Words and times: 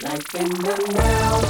Life 0.00 0.32
in 0.36 0.48
the 0.48 0.76
now. 0.94 1.40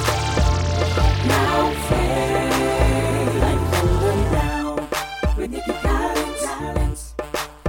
Now 1.26 1.70
phase. 1.88 3.34
Life 3.42 3.74
in 3.78 3.88
the 4.00 4.12
now. 4.32 4.88
With 5.36 5.50
Nikki 5.50 5.72
Collins. 5.82 7.14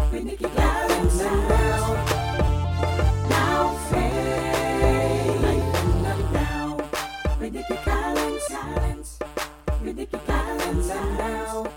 With 0.10 0.24
Nikki 0.24 0.46
Collins 0.46 1.18
now. 1.20 1.96
Now 3.30 3.76
phase. 3.90 5.42
Life 5.42 5.84
in 5.84 6.04
the 6.04 6.16
now. 6.32 6.78
With 7.42 7.54
Nikki 7.54 7.76
Collins. 7.84 8.48
With 9.84 9.96
Nikki 9.98 10.18
Collins 10.26 10.88
now. 10.88 11.68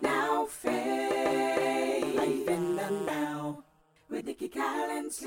Now 0.00 0.46
phase. 0.46 2.14
Life 2.14 2.48
in 2.48 2.76
the 2.76 2.90
now. 3.06 3.64
With 4.08 4.24
Nikki 4.24 4.48
Collins. 4.48 5.20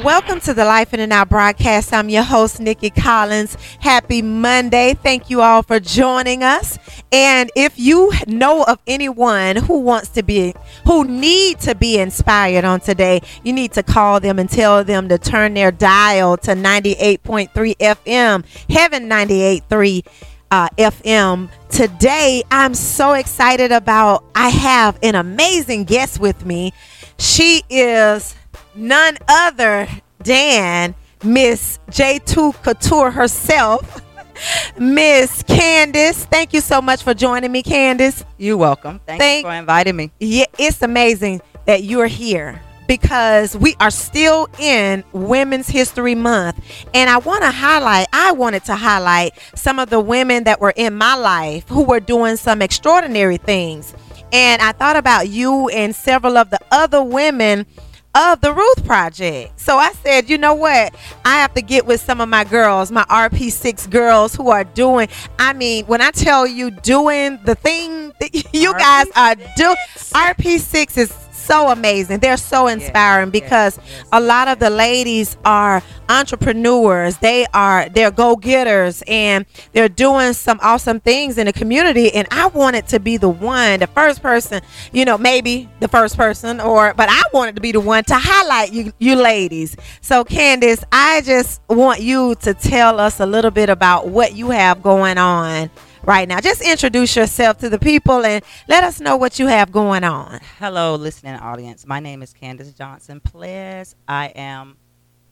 Welcome 0.00 0.40
to 0.40 0.54
the 0.54 0.64
Life 0.64 0.94
in 0.94 1.00
the 1.00 1.06
Now 1.06 1.24
broadcast. 1.24 1.92
I'm 1.92 2.08
your 2.08 2.24
host, 2.24 2.58
Nikki 2.58 2.90
Collins. 2.90 3.56
Happy 3.78 4.20
Monday. 4.20 4.94
Thank 4.94 5.30
you 5.30 5.42
all 5.42 5.62
for 5.62 5.78
joining 5.78 6.42
us. 6.42 6.78
And 7.12 7.52
if 7.54 7.78
you 7.78 8.10
know 8.26 8.64
of 8.64 8.80
anyone 8.86 9.56
who 9.56 9.78
wants 9.80 10.08
to 10.10 10.22
be, 10.24 10.54
who 10.86 11.04
need 11.04 11.60
to 11.60 11.76
be 11.76 11.98
inspired 11.98 12.64
on 12.64 12.80
today, 12.80 13.20
you 13.44 13.52
need 13.52 13.72
to 13.74 13.84
call 13.84 14.18
them 14.18 14.40
and 14.40 14.50
tell 14.50 14.82
them 14.82 15.08
to 15.08 15.18
turn 15.18 15.54
their 15.54 15.70
dial 15.70 16.36
to 16.38 16.52
98.3 16.52 17.50
FM, 17.76 18.44
Heaven 18.70 19.08
98.3 19.08 20.06
uh, 20.50 20.68
FM. 20.78 21.48
Today, 21.68 22.42
I'm 22.50 22.74
so 22.74 23.12
excited 23.12 23.70
about, 23.70 24.24
I 24.34 24.48
have 24.48 24.98
an 25.02 25.14
amazing 25.14 25.84
guest 25.84 26.18
with 26.18 26.44
me. 26.44 26.72
She 27.18 27.62
is 27.68 28.34
none 28.74 29.18
other 29.28 29.88
than 30.20 30.94
Miss 31.24 31.78
J2 31.90 32.62
Couture 32.62 33.10
herself, 33.10 34.02
Miss 34.78 35.42
Candace. 35.44 36.24
Thank 36.26 36.52
you 36.52 36.60
so 36.60 36.80
much 36.82 37.02
for 37.02 37.14
joining 37.14 37.52
me, 37.52 37.62
Candace. 37.62 38.24
You're 38.38 38.56
welcome. 38.56 39.00
Thank, 39.06 39.20
Thank- 39.20 39.44
you 39.44 39.50
for 39.50 39.54
inviting 39.56 39.96
me. 39.96 40.10
Yeah, 40.18 40.46
it's 40.58 40.82
amazing 40.82 41.40
that 41.66 41.84
you're 41.84 42.06
here 42.08 42.60
because 42.88 43.56
we 43.56 43.76
are 43.78 43.90
still 43.90 44.48
in 44.58 45.04
Women's 45.12 45.68
History 45.68 46.14
Month. 46.14 46.60
And 46.92 47.08
I 47.08 47.18
want 47.18 47.42
to 47.42 47.50
highlight, 47.50 48.08
I 48.12 48.32
wanted 48.32 48.64
to 48.64 48.74
highlight 48.74 49.32
some 49.54 49.78
of 49.78 49.88
the 49.90 50.00
women 50.00 50.44
that 50.44 50.60
were 50.60 50.74
in 50.76 50.94
my 50.94 51.14
life 51.14 51.68
who 51.68 51.84
were 51.84 52.00
doing 52.00 52.36
some 52.36 52.60
extraordinary 52.60 53.36
things. 53.36 53.94
And 54.32 54.60
I 54.60 54.72
thought 54.72 54.96
about 54.96 55.28
you 55.28 55.68
and 55.68 55.94
several 55.94 56.36
of 56.36 56.50
the 56.50 56.58
other 56.70 57.02
women 57.02 57.66
of 58.14 58.40
the 58.40 58.52
Ruth 58.52 58.84
Project. 58.84 59.58
So 59.58 59.76
I 59.76 59.92
said, 59.92 60.28
you 60.28 60.38
know 60.38 60.54
what? 60.54 60.94
I 61.24 61.36
have 61.36 61.54
to 61.54 61.62
get 61.62 61.86
with 61.86 62.00
some 62.00 62.20
of 62.20 62.28
my 62.28 62.44
girls, 62.44 62.90
my 62.90 63.04
RP6 63.04 63.88
girls 63.90 64.34
who 64.34 64.50
are 64.50 64.64
doing, 64.64 65.08
I 65.38 65.52
mean, 65.52 65.86
when 65.86 66.00
I 66.00 66.10
tell 66.10 66.46
you 66.46 66.70
doing 66.70 67.38
the 67.44 67.54
thing 67.54 68.12
that 68.20 68.34
you 68.52 68.72
guys 68.74 69.06
are 69.16 69.34
doing, 69.56 69.76
RP6 69.96 70.98
is 70.98 71.12
so 71.42 71.68
amazing. 71.68 72.20
They're 72.20 72.36
so 72.36 72.66
inspiring 72.66 73.30
because 73.30 73.78
yes, 73.78 74.04
a 74.12 74.20
lot 74.20 74.48
of 74.48 74.58
the 74.58 74.70
ladies 74.70 75.36
are 75.44 75.82
entrepreneurs. 76.08 77.16
They 77.18 77.46
are 77.54 77.88
they're 77.88 78.10
go-getters 78.10 79.02
and 79.06 79.46
they're 79.72 79.88
doing 79.88 80.32
some 80.34 80.58
awesome 80.62 81.00
things 81.00 81.38
in 81.38 81.46
the 81.46 81.52
community 81.52 82.12
and 82.12 82.28
I 82.30 82.46
wanted 82.46 82.86
to 82.88 83.00
be 83.00 83.16
the 83.16 83.28
one, 83.28 83.80
the 83.80 83.86
first 83.86 84.22
person, 84.22 84.62
you 84.92 85.04
know, 85.04 85.18
maybe 85.18 85.68
the 85.80 85.88
first 85.88 86.16
person 86.16 86.60
or 86.60 86.94
but 86.94 87.08
I 87.10 87.22
wanted 87.32 87.54
to 87.56 87.60
be 87.60 87.72
the 87.72 87.80
one 87.80 88.04
to 88.04 88.14
highlight 88.16 88.72
you 88.72 88.92
you 88.98 89.16
ladies. 89.16 89.76
So 90.00 90.24
Candace, 90.24 90.84
I 90.92 91.22
just 91.22 91.60
want 91.68 92.00
you 92.00 92.34
to 92.36 92.54
tell 92.54 93.00
us 93.00 93.20
a 93.20 93.26
little 93.26 93.50
bit 93.50 93.68
about 93.68 94.08
what 94.08 94.34
you 94.34 94.50
have 94.50 94.82
going 94.82 95.18
on 95.18 95.70
right 96.04 96.28
now. 96.28 96.40
Just 96.40 96.62
introduce 96.62 97.14
yourself 97.16 97.58
to 97.58 97.68
the 97.68 97.78
people 97.78 98.24
and 98.24 98.44
let 98.68 98.84
us 98.84 99.00
know 99.00 99.16
what 99.16 99.38
you 99.38 99.46
have 99.46 99.72
going 99.72 100.04
on. 100.04 100.40
Hello, 100.58 100.94
listening 100.96 101.34
audience. 101.34 101.86
My 101.86 102.00
name 102.00 102.22
is 102.22 102.32
Candace 102.32 102.72
Johnson 102.72 103.20
Ples. 103.20 103.94
I 104.08 104.26
am 104.28 104.76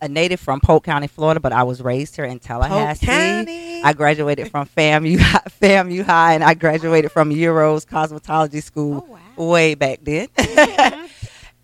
a 0.02 0.08
native 0.08 0.40
from 0.40 0.60
Polk 0.60 0.84
County, 0.84 1.06
Florida, 1.08 1.40
but 1.40 1.52
I 1.52 1.62
was 1.64 1.82
raised 1.82 2.16
here 2.16 2.24
in 2.24 2.38
Tallahassee. 2.38 3.06
Polk 3.06 3.14
County. 3.16 3.82
I 3.82 3.92
graduated 3.92 4.50
from 4.50 4.66
FAMU, 4.66 5.18
High- 5.18 5.42
FAMU 5.60 6.04
High, 6.04 6.34
and 6.34 6.44
I 6.44 6.54
graduated 6.54 7.12
from 7.12 7.30
Euros 7.30 7.84
Cosmetology 7.86 8.62
School 8.62 9.06
Oh, 9.08 9.12
wow. 9.12 9.50
way 9.50 9.74
back 9.74 10.00
then. 10.02 10.28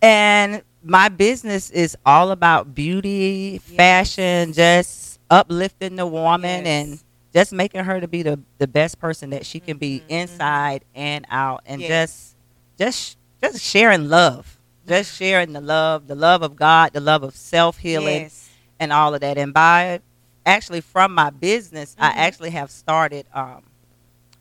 and 0.03 0.62
my 0.83 1.09
business 1.09 1.71
is 1.71 1.97
all 2.05 2.31
about 2.31 2.75
beauty, 2.75 3.59
fashion, 3.59 4.53
just 4.53 5.19
uplifting 5.31 5.97
the 5.97 6.06
woman 6.06 6.65
Yes. 6.65 6.66
and 6.66 7.00
just 7.37 7.53
making 7.53 7.85
her 7.85 8.01
to 8.01 8.09
be 8.09 8.23
the, 8.23 8.41
the 8.57 8.67
best 8.67 8.99
person 8.99 9.29
that 9.31 9.45
she 9.45 9.61
can 9.61 9.77
be 9.77 10.01
Mhm, 10.01 10.05
inside 10.09 10.85
and 10.95 11.27
out 11.31 11.61
and 11.67 11.83
just 11.83 12.35
just 12.79 13.19
just 13.43 13.63
sharing 13.63 14.09
love 14.09 14.59
just 14.89 15.15
sharing 15.15 15.53
the 15.53 15.61
love 15.61 16.07
the 16.07 16.15
love 16.15 16.41
of 16.43 16.57
god 16.57 16.95
the 16.95 17.01
love 17.01 17.23
of 17.23 17.37
self-healing 17.37 18.23
Yes. 18.23 18.49
and 18.81 18.91
all 18.91 19.15
of 19.15 19.21
that 19.21 19.37
and 19.37 19.53
by 19.53 20.01
actually 20.47 20.81
from 20.81 21.13
my 21.13 21.29
business 21.29 21.95
i 21.99 22.09
Mhm. 22.11 22.17
actually 22.17 22.51
have 22.51 22.71
started 22.71 23.27
um 23.35 23.65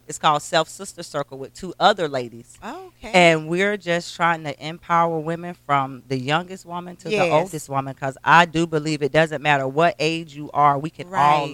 it's 0.08 0.18
called 0.18 0.42
self 0.42 0.70
sister 0.70 1.04
circle 1.04 1.38
with 1.38 1.54
two 1.54 1.74
other 1.78 2.08
ladies 2.08 2.58
Okay. 2.64 3.12
and 3.14 3.50
we're 3.50 3.76
just 3.76 4.16
trying 4.16 4.44
to 4.46 4.66
empower 4.66 5.20
women 5.20 5.54
from 5.66 6.04
the 6.08 6.18
youngest 6.18 6.66
woman 6.66 6.96
to 6.98 7.10
Yes. 7.10 7.28
the 7.28 7.30
oldest 7.36 7.68
woman 7.68 7.94
because 7.94 8.18
i 8.24 8.46
do 8.46 8.66
believe 8.66 9.02
it 9.02 9.12
doesn't 9.12 9.42
matter 9.42 9.68
what 9.68 9.96
age 10.00 10.34
you 10.34 10.50
are 10.54 10.80
we 10.80 10.90
can 10.90 11.08
all 11.08 11.12
Right. 11.48 11.54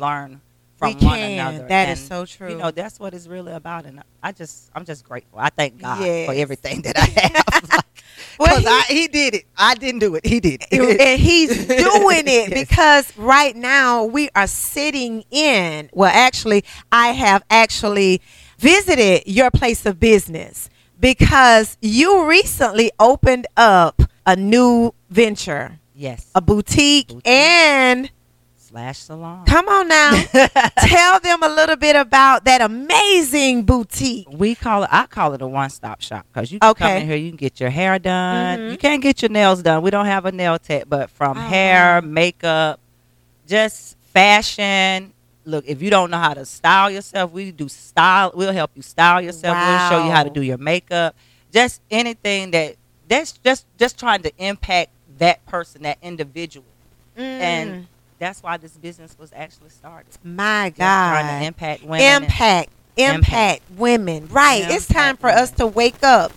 Learn 0.81 0.93
we 0.93 0.99
from 0.99 1.07
one 1.07 1.17
can. 1.19 1.31
another 1.51 1.67
That 1.67 1.89
is 1.89 1.99
And, 1.99 2.07
so 2.09 2.25
true. 2.25 2.49
you 2.51 2.57
know 2.57 2.71
that's 2.71 2.99
what 2.99 3.13
it's 3.13 3.27
really 3.27 3.53
about 3.53 3.85
and 3.85 4.01
i 4.23 4.31
just 4.31 4.69
i'm 4.75 4.85
just 4.85 5.03
grateful 5.03 5.39
i 5.39 5.49
thank 5.49 5.79
god 5.81 5.97
for 6.25 6.33
everything 6.33 6.81
that 6.83 6.97
i 6.97 7.05
have 7.05 7.85
Well, 8.39 8.59
because 8.59 8.63
he- 8.87 8.95
I, 8.95 9.01
he 9.01 9.07
did 9.07 9.35
it 9.35 9.45
i 9.57 9.75
didn't 9.75 9.99
do 9.99 10.15
it 10.15 10.25
he 10.25 10.39
did 10.39 10.63
it 10.71 10.99
and 11.01 11.19
he's 11.19 11.65
doing 11.67 12.27
it 12.27 12.49
Yes. 12.49 12.67
because 12.69 13.17
right 13.17 13.55
now 13.55 14.03
we 14.05 14.29
are 14.35 14.47
sitting 14.47 15.23
in 15.31 15.89
well 15.93 16.11
actually 16.13 16.63
i 16.91 17.09
have 17.09 17.43
actually 17.49 18.21
visited 18.57 19.23
your 19.25 19.49
place 19.51 19.85
of 19.85 19.99
business 19.99 20.69
because 20.99 21.77
you 21.81 22.25
recently 22.27 22.91
opened 22.99 23.47
up 23.57 24.01
a 24.25 24.35
new 24.35 24.93
venture 25.09 25.79
yes 25.95 26.29
a 26.35 26.41
boutique, 26.41 27.07
Boutique. 27.09 27.27
and 27.27 28.11
slash 28.71 28.99
salon. 28.99 29.45
Come 29.45 29.67
on 29.67 29.87
now. 29.89 30.11
Tell 30.79 31.19
them 31.19 31.43
a 31.43 31.49
little 31.49 31.75
bit 31.75 31.95
about 31.97 32.45
that 32.45 32.61
amazing 32.61 33.63
boutique. 33.63 34.27
We 34.31 34.55
call 34.55 34.83
it 34.83 34.89
i 34.91 35.05
call 35.07 35.33
it 35.33 35.41
a 35.41 35.47
one-stop 35.47 36.01
shop 36.01 36.25
because 36.31 36.51
you 36.51 36.59
can 36.59 36.73
come 36.73 36.87
Okay. 36.87 37.01
in 37.01 37.07
here 37.07 37.17
you 37.17 37.29
can 37.31 37.37
get 37.37 37.59
your 37.59 37.69
hair 37.69 37.99
done. 37.99 38.59
Mhm. 38.59 38.71
you 38.71 38.77
can't 38.77 39.01
get 39.01 39.21
your 39.21 39.29
nails 39.29 39.61
done. 39.61 39.81
We 39.81 39.91
don't 39.91 40.05
have 40.05 40.25
a 40.25 40.31
nail 40.31 40.57
tech 40.57 40.85
but 40.87 41.09
from 41.09 41.37
Oh, 41.37 41.41
hair 41.41 42.01
makeup 42.01 42.79
just 43.47 43.97
fashion. 44.13 45.13
Look 45.43 45.65
if 45.67 45.81
you 45.81 45.89
don't 45.89 46.09
know 46.11 46.19
how 46.19 46.33
to 46.33 46.45
style 46.45 46.89
yourself 46.91 47.31
we 47.31 47.51
do 47.51 47.67
style 47.67 48.31
we'll 48.33 48.53
help 48.53 48.71
you 48.75 48.81
style 48.81 49.21
yourself. 49.21 49.57
We'll 49.57 49.89
show 49.89 50.05
you 50.05 50.11
how 50.11 50.23
to 50.23 50.29
do 50.29 50.41
your 50.41 50.57
makeup. 50.57 51.15
Just 51.51 51.81
anything 51.91 52.51
that 52.51 52.75
that's 53.07 53.33
just 53.33 53.65
just 53.77 53.99
trying 53.99 54.21
to 54.21 54.31
impact 54.37 54.91
that 55.17 55.45
person 55.45 55.83
that 55.83 55.97
individual. 56.01 56.65
Mm, 57.17 57.21
and 57.41 57.87
that's 58.21 58.41
why 58.43 58.55
this 58.57 58.77
business 58.77 59.17
was 59.19 59.31
actually 59.35 59.69
started 59.69 60.07
my 60.23 60.69
Just 60.69 60.77
trying 60.77 61.25
god 61.25 61.39
to 61.39 61.45
impact 61.45 61.83
women 61.83 62.23
impact, 62.23 62.69
impact 62.95 63.15
Impact. 63.15 63.61
women. 63.77 64.27
Right. 64.29 64.63
it's 64.69 64.87
time 64.87 65.11
Impact 65.11 65.21
for 65.21 65.29
us 65.29 65.51
to 65.51 65.65
wake 65.67 66.03
up 66.03 66.31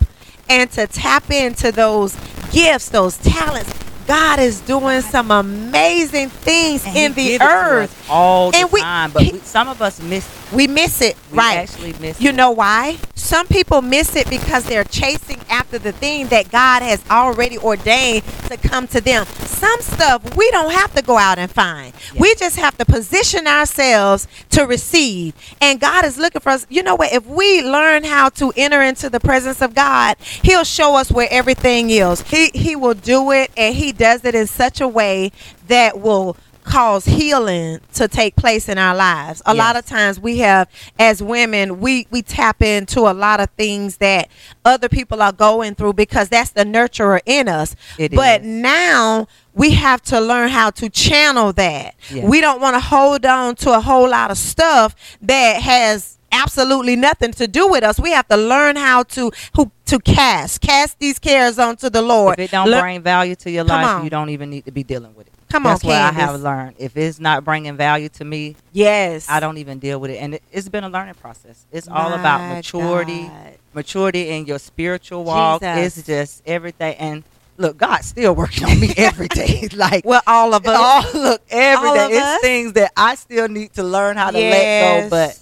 and 0.49 0.71
to 0.73 0.87
tap 0.87 1.31
into 1.31 1.71
those 1.73 2.17
gifts, 2.53 2.89
those 2.89 3.17
talents. 3.19 3.73
God 4.07 4.39
is 4.39 4.61
doing 4.61 5.01
some 5.01 5.31
amazing 5.31 6.29
things 6.29 6.85
And 6.87 6.97
in 6.97 7.13
he 7.15 7.23
the 7.23 7.29
give 7.33 7.41
it 7.41 7.45
to 7.45 7.51
earth. 7.51 8.07
all 8.11 8.51
the 8.51 8.59
And 8.59 8.73
we- 8.73 8.81
time, 8.81 9.11
but 9.13 9.23
we, 9.33 9.39
some 9.41 9.69
of 9.69 9.81
us 9.83 10.01
miss. 10.03 10.27
We 10.55 10.67
miss 10.67 11.01
it. 11.01 11.17
We 11.33 11.39
right. 11.39 11.59
actually 11.59 11.95
miss. 11.95 12.21
You 12.21 12.31
it. 12.31 12.37
know 12.37 12.51
why? 12.51 12.99
Some 13.15 13.47
people 13.47 13.83
miss 13.83 14.15
it 14.17 14.29
because 14.31 14.65
they're 14.65 14.85
chasing 14.85 15.41
after 15.49 15.79
the 15.79 15.93
thing 15.93 16.29
that 16.29 16.51
God 16.51 16.83
has 16.83 17.03
already 17.11 17.59
ordained 17.59 18.23
to 18.49 18.57
come 18.57 18.87
to 18.89 19.01
them. 19.01 19.25
Some 19.27 19.81
stuff 19.81 20.37
we 20.37 20.51
don't 20.51 20.73
have 20.73 20.95
to 20.95 21.03
go 21.03 21.17
out 21.17 21.39
and 21.39 21.51
find. 21.51 21.95
Yeah. 22.13 22.21
We 22.21 22.35
just 22.37 22.57
have 22.57 22.77
to 22.79 22.85
position 22.85 23.47
ourselves 23.47 24.29
to 24.51 24.67
receive. 24.67 25.35
And 25.61 25.81
God 25.81 26.05
is 26.05 26.19
looking 26.19 26.41
for 26.41 26.51
us. 26.51 26.67
You 26.69 26.83
know 26.83 26.95
what? 26.95 27.13
If 27.13 27.27
we 27.27 27.63
learn 27.63 28.05
how 28.05 28.29
to 28.31 28.53
enter 28.57 28.83
into 28.83 29.09
the 29.11 29.21
presence 29.21 29.63
of 29.63 29.75
God, 29.75 30.17
He'll 30.21 30.65
show 30.65 30.95
us 30.97 31.11
where 31.11 31.29
everything 31.31 31.91
is. 31.91 32.21
He 32.23 32.51
He 32.55 32.77
will 32.77 32.95
do 32.95 33.33
it 33.33 33.51
and 33.57 33.75
He 33.75 33.93
does 33.93 34.25
it 34.25 34.35
in 34.35 34.47
such 34.47 34.81
a 34.81 34.89
way 34.89 35.33
that 35.69 36.01
will 36.01 36.37
cause 36.65 37.05
healing 37.05 37.81
to 37.95 38.09
take 38.09 38.37
place 38.37 38.69
in 38.69 38.79
our 38.79 38.95
lives. 38.95 39.43
A 39.47 39.55
lot 39.55 39.77
of 39.77 39.87
times 39.87 40.19
we 40.19 40.39
have 40.39 40.69
as 40.99 41.23
women 41.23 41.81
we 41.81 42.07
we 42.11 42.23
tap 42.23 42.63
into 42.63 43.01
a 43.01 43.13
lot 43.13 43.41
of 43.41 43.51
things 43.51 43.99
that 43.99 44.29
other 44.65 44.89
people 44.89 45.23
are 45.23 45.33
going 45.33 45.75
through 45.75 45.93
because 45.93 46.29
that's 46.29 46.51
the 46.51 46.65
nurturer 46.65 47.21
in 47.27 47.49
us. 47.49 47.77
It 47.99 48.13
but 48.13 48.41
is. 48.41 48.47
now 48.47 49.29
we 49.55 49.71
have 49.73 50.03
to 50.03 50.21
learn 50.21 50.49
how 50.49 50.71
to 50.71 50.89
channel 50.89 51.53
that. 51.53 51.95
Yeah. 52.11 52.27
We 52.27 52.41
don't 52.41 52.61
want 52.61 52.75
to 52.75 52.81
hold 52.81 53.25
on 53.25 53.55
to 53.57 53.73
a 53.73 53.81
whole 53.81 54.09
lot 54.09 54.31
of 54.31 54.39
stuff 54.39 54.97
that 55.23 55.63
has 55.63 56.19
absolutely 56.33 56.97
nothing 56.97 57.33
to 57.33 57.47
do 57.47 57.69
with 57.69 57.85
us. 57.85 57.99
We 58.01 58.11
have 58.11 58.27
to 58.29 58.37
learn 58.37 58.77
how 58.77 59.05
to 59.05 59.31
who 59.55 59.71
to 59.87 59.99
cast 60.01 60.61
cast 60.61 60.99
these 60.99 61.19
cares 61.19 61.59
onto 61.59 61.89
the 61.89 62.03
Lord. 62.03 62.39
If 62.39 62.47
it 62.49 62.51
don't 62.51 62.71
Lear- 62.71 62.83
bring 62.83 63.03
value 63.03 63.37
to 63.37 63.51
your 63.51 63.65
life, 63.65 64.03
you 64.05 64.11
don't 64.11 64.31
even 64.31 64.51
need 64.51 64.65
to 64.65 64.73
be 64.73 64.83
dealing 64.83 65.15
with 65.15 65.29
it. 65.29 65.34
Come 65.55 65.67
on, 65.67 65.73
That's 65.75 65.85
what 65.85 65.95
I 65.95 66.11
have 66.11 66.31
Candace. 66.31 66.43
learned. 66.43 66.75
If 66.81 66.97
it's 66.97 67.21
not 67.21 67.45
bringing 67.45 67.77
value 67.77 68.09
to 68.09 68.25
me, 68.25 68.57
yes, 68.73 69.31
I 69.31 69.39
don't 69.39 69.59
even 69.59 69.79
deal 69.79 70.01
with 70.01 70.11
it. 70.11 70.17
And 70.17 70.35
it, 70.35 70.43
it's 70.51 70.69
been 70.69 70.83
a 70.83 70.89
learning 70.89 71.15
process. 71.15 71.65
It's 71.71 71.87
all 71.87 72.13
about 72.13 72.49
maturity, 72.49 73.29
God. 73.29 73.59
maturity 73.73 74.31
in 74.31 74.47
your 74.47 74.59
spiritual 74.59 75.23
walk. 75.23 75.63
Jesus. 75.63 75.99
It's 75.99 76.07
just 76.09 76.43
everything. 76.45 76.97
And 76.97 77.23
look, 77.57 77.77
God's 77.77 78.07
still 78.09 78.35
working 78.35 78.65
on 78.65 78.81
me 78.81 78.95
every 78.97 79.29
day. 79.29 79.69
like 79.77 80.05
Well, 80.05 80.23
all 80.27 80.55
of 80.55 80.67
us. 80.67 80.77
all 81.15 81.23
look 81.23 81.43
every 81.49 81.87
All 81.89 81.95
day. 81.95 82.09
It's 82.17 82.25
us. 82.25 82.41
things 82.41 82.73
that 82.73 82.91
I 82.97 83.15
still 83.15 83.47
need 83.47 83.75
to 83.75 83.85
learn 83.85 84.17
how 84.17 84.33
to 84.33 84.39
let 84.39 84.81
go. 84.81 85.09
But 85.09 85.39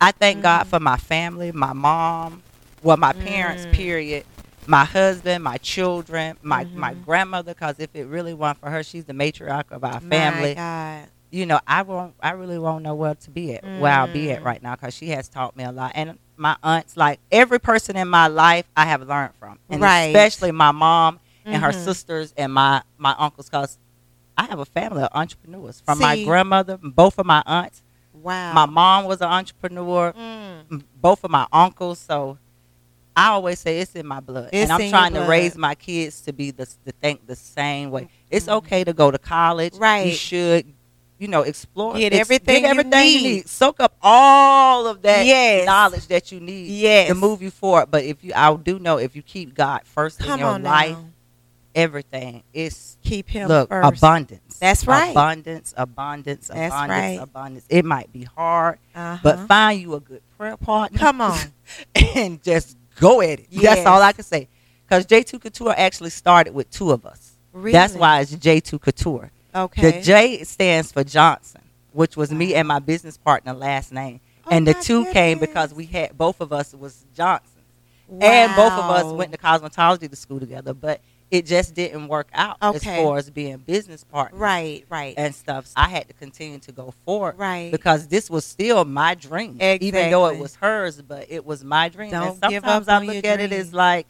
I 0.00 0.12
thank 0.12 0.42
God 0.42 0.64
Mhm. 0.64 0.70
for 0.70 0.80
my 0.80 0.96
family, 0.96 1.52
my 1.52 1.74
mom, 1.74 2.42
well, 2.82 2.96
my 2.96 3.12
parents. 3.12 3.66
Mm. 3.66 3.72
Period. 3.72 4.24
My 4.66 4.84
husband, 4.84 5.44
my 5.44 5.58
children, 5.58 6.36
my 6.42 6.66
my 6.74 6.94
Mhm. 6.94 7.04
grandmother. 7.04 7.52
Because 7.54 7.76
if 7.78 7.90
it 7.94 8.04
really 8.06 8.34
weren't 8.34 8.58
for 8.58 8.70
her, 8.70 8.82
she's 8.82 9.04
the 9.04 9.12
matriarch 9.12 9.70
of 9.70 9.84
our 9.84 10.00
My 10.00 10.00
family 10.00 10.54
God. 10.54 11.08
you 11.30 11.46
know, 11.46 11.58
I 11.66 11.82
won't, 11.82 12.14
I 12.22 12.30
really 12.30 12.58
won't 12.58 12.82
know 12.84 12.94
where 12.94 13.14
to 13.16 13.30
be 13.30 13.54
at, 13.56 13.64
where 13.80 13.92
I'll 13.92 14.06
be 14.06 14.30
at 14.30 14.40
Mm. 14.40 14.44
right 14.44 14.62
now, 14.62 14.76
because 14.76 14.94
she 14.94 15.08
has 15.10 15.28
taught 15.28 15.56
me 15.56 15.64
a 15.64 15.72
lot. 15.72 15.92
And 15.96 16.16
my 16.36 16.56
aunts, 16.62 16.96
like 16.96 17.18
every 17.32 17.58
person 17.58 17.96
in 17.96 18.08
my 18.08 18.28
life, 18.28 18.66
I 18.76 18.84
have 18.86 19.02
learned 19.02 19.34
from, 19.38 19.58
and 19.68 19.82
Right. 19.82 20.14
especially 20.14 20.52
my 20.52 20.70
mom 20.72 21.18
and 21.44 21.62
her 21.62 21.70
Mhm. 21.72 21.84
sisters 21.84 22.32
and 22.36 22.52
my 22.52 22.82
my 22.96 23.14
uncles, 23.18 23.48
because 23.50 23.78
I 24.38 24.44
have 24.46 24.58
a 24.60 24.64
family 24.64 25.02
of 25.02 25.08
entrepreneurs. 25.12 25.80
From 25.84 25.98
my 26.00 26.22
grandmother, 26.24 26.78
both 26.82 27.18
of 27.18 27.26
my 27.26 27.42
aunts, 27.46 27.82
Wow. 28.12 28.52
my 28.54 28.66
mom 28.66 29.04
was 29.04 29.20
an 29.20 29.28
entrepreneur, 29.28 30.12
Mm. 30.12 30.84
both 31.00 31.22
of 31.24 31.30
my 31.30 31.46
uncles. 31.52 31.98
So 31.98 32.38
I 33.16 33.28
always 33.28 33.60
say 33.60 33.78
it's 33.80 33.94
in 33.94 34.06
my 34.06 34.20
blood, 34.20 34.50
It's 34.52 34.70
and 34.70 34.72
I'm 34.82 34.90
trying 34.90 35.14
to 35.14 35.20
raise 35.22 35.56
my 35.56 35.74
kids 35.74 36.20
to 36.22 36.32
be 36.32 36.50
the 36.50 36.66
to 36.66 36.92
think 37.00 37.26
the 37.26 37.36
same 37.36 37.90
way. 37.90 38.08
It's 38.30 38.46
Mhm. 38.46 38.54
okay 38.56 38.82
to 38.84 38.92
go 38.92 39.10
to 39.10 39.18
college. 39.18 39.74
Right. 39.76 40.06
You 40.08 40.14
should, 40.14 40.66
you 41.18 41.28
know, 41.28 41.42
explore. 41.42 41.94
Get 41.94 42.12
everything 42.12 42.64
you 42.64 42.68
everything 42.70 43.06
you 43.08 43.20
need. 43.22 43.22
need. 43.36 43.48
Soak 43.48 43.78
up 43.78 43.94
all 44.02 44.88
of 44.88 45.02
that 45.02 45.24
Yes. 45.26 45.64
knowledge 45.66 46.08
that 46.08 46.32
you 46.32 46.40
need 46.40 46.66
Yes. 46.68 47.08
to 47.08 47.14
move 47.14 47.40
you 47.40 47.50
forward. 47.52 47.88
But 47.90 48.02
if 48.04 48.24
you, 48.24 48.32
I 48.34 48.52
do 48.56 48.80
know 48.80 48.96
if 48.98 49.14
you 49.14 49.22
keep 49.22 49.54
God 49.54 49.82
first 49.84 50.18
Come 50.18 50.40
in 50.40 50.46
your 50.46 50.58
life, 50.58 50.96
now. 50.96 51.04
everything 51.74 52.42
is 52.52 52.96
Keep 53.04 53.28
him 53.28 53.48
look 53.48 53.68
first. 53.68 53.98
abundance. 53.98 54.58
That's 54.58 54.86
right. 54.86 55.10
Abundance, 55.10 55.72
abundance, 55.76 56.48
That's 56.48 56.74
abundance, 56.74 56.90
right. 56.90 57.18
abundance. 57.22 57.64
It 57.68 57.84
might 57.84 58.12
be 58.12 58.24
hard, 58.24 58.78
Uh-huh. 58.94 59.18
but 59.22 59.46
find 59.46 59.80
you 59.80 59.94
a 59.94 60.00
good 60.00 60.22
prayer 60.36 60.56
partner. 60.56 60.98
Come 60.98 61.20
on. 61.20 61.38
and 62.16 62.42
just 62.42 62.76
go 62.98 63.20
at 63.20 63.40
it. 63.40 63.46
That's 63.50 63.86
all 63.86 64.00
I 64.00 64.12
can 64.12 64.24
say. 64.24 64.48
Because 64.86 65.06
J2 65.06 65.40
Couture 65.40 65.74
actually 65.76 66.10
started 66.10 66.54
with 66.54 66.70
two 66.70 66.90
of 66.90 67.06
us. 67.06 67.32
Really? 67.52 67.72
That's 67.72 67.94
why 67.94 68.20
it's 68.20 68.34
J2 68.34 68.80
Couture. 68.80 69.30
Okay. 69.54 69.90
The 69.90 70.02
J 70.02 70.44
stands 70.44 70.92
for 70.92 71.04
Johnson, 71.04 71.62
which 71.92 72.16
was 72.16 72.30
me 72.32 72.54
and 72.54 72.66
my 72.66 72.80
business 72.80 73.16
partner 73.16 73.52
last 73.52 73.92
name. 73.92 74.20
Oh, 74.46 74.50
and 74.50 74.66
the 74.66 74.74
two 74.74 75.06
came 75.12 75.38
because 75.38 75.72
we 75.72 75.86
had 75.86 76.18
both 76.18 76.40
of 76.40 76.52
us 76.52 76.74
was 76.74 77.04
Johnson. 77.16 77.50
And 78.20 78.54
both 78.54 78.72
of 78.72 78.90
us 78.90 79.12
went 79.12 79.32
to 79.32 79.38
cosmetology 79.38 80.10
to 80.10 80.16
school 80.16 80.38
together, 80.38 80.74
but 80.74 81.00
it 81.34 81.46
just 81.46 81.74
didn't 81.74 82.06
work 82.06 82.28
out 82.32 82.56
as 82.62 82.76
Okay. 82.76 83.02
far 83.02 83.18
as 83.18 83.28
being 83.28 83.56
business 83.56 84.04
partners 84.04 84.38
Right, 84.38 84.84
right. 84.88 85.14
and 85.16 85.34
stuff. 85.34 85.66
So 85.66 85.72
I 85.76 85.88
had 85.88 86.06
to 86.06 86.14
continue 86.14 86.60
to 86.60 86.70
go 86.70 86.94
forward 87.04 87.36
Right. 87.36 87.72
because 87.72 88.06
this 88.06 88.30
was 88.30 88.44
still 88.44 88.84
my 88.84 89.14
dream, 89.16 89.58
even 89.60 90.10
though 90.10 90.26
it 90.26 90.38
was 90.38 90.54
hers. 90.54 91.02
But 91.02 91.26
it 91.28 91.44
was 91.44 91.64
my 91.64 91.88
dream. 91.88 92.12
Don't 92.12 92.38
and 92.40 92.52
sometimes 92.52 92.86
I 92.88 92.98
look 93.00 93.24
at 93.24 93.40
it 93.40 93.52
as 93.52 93.74
like 93.74 94.06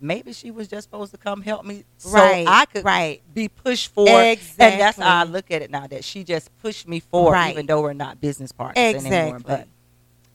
maybe 0.00 0.32
she 0.32 0.50
was 0.50 0.66
just 0.66 0.84
supposed 0.84 1.12
to 1.12 1.18
come 1.18 1.42
help 1.42 1.66
me, 1.66 1.84
so 1.98 2.14
right. 2.14 2.46
I 2.48 2.64
could 2.64 2.84
right. 2.84 3.20
be 3.34 3.48
pushed 3.48 3.92
forward. 3.92 4.22
Exactly. 4.22 4.64
And 4.66 4.80
that's 4.80 4.98
how 4.98 5.20
I 5.20 5.24
look 5.24 5.50
at 5.50 5.60
it 5.60 5.70
now. 5.70 5.86
That 5.86 6.02
she 6.02 6.24
just 6.24 6.50
pushed 6.62 6.88
me 6.88 7.00
forward, 7.00 7.32
Right. 7.32 7.52
even 7.52 7.66
though 7.66 7.82
we're 7.82 7.92
not 7.92 8.22
business 8.22 8.52
partners 8.52 8.78
anymore. 9.04 9.36
Exactly. 9.36 9.42
But 9.46 9.68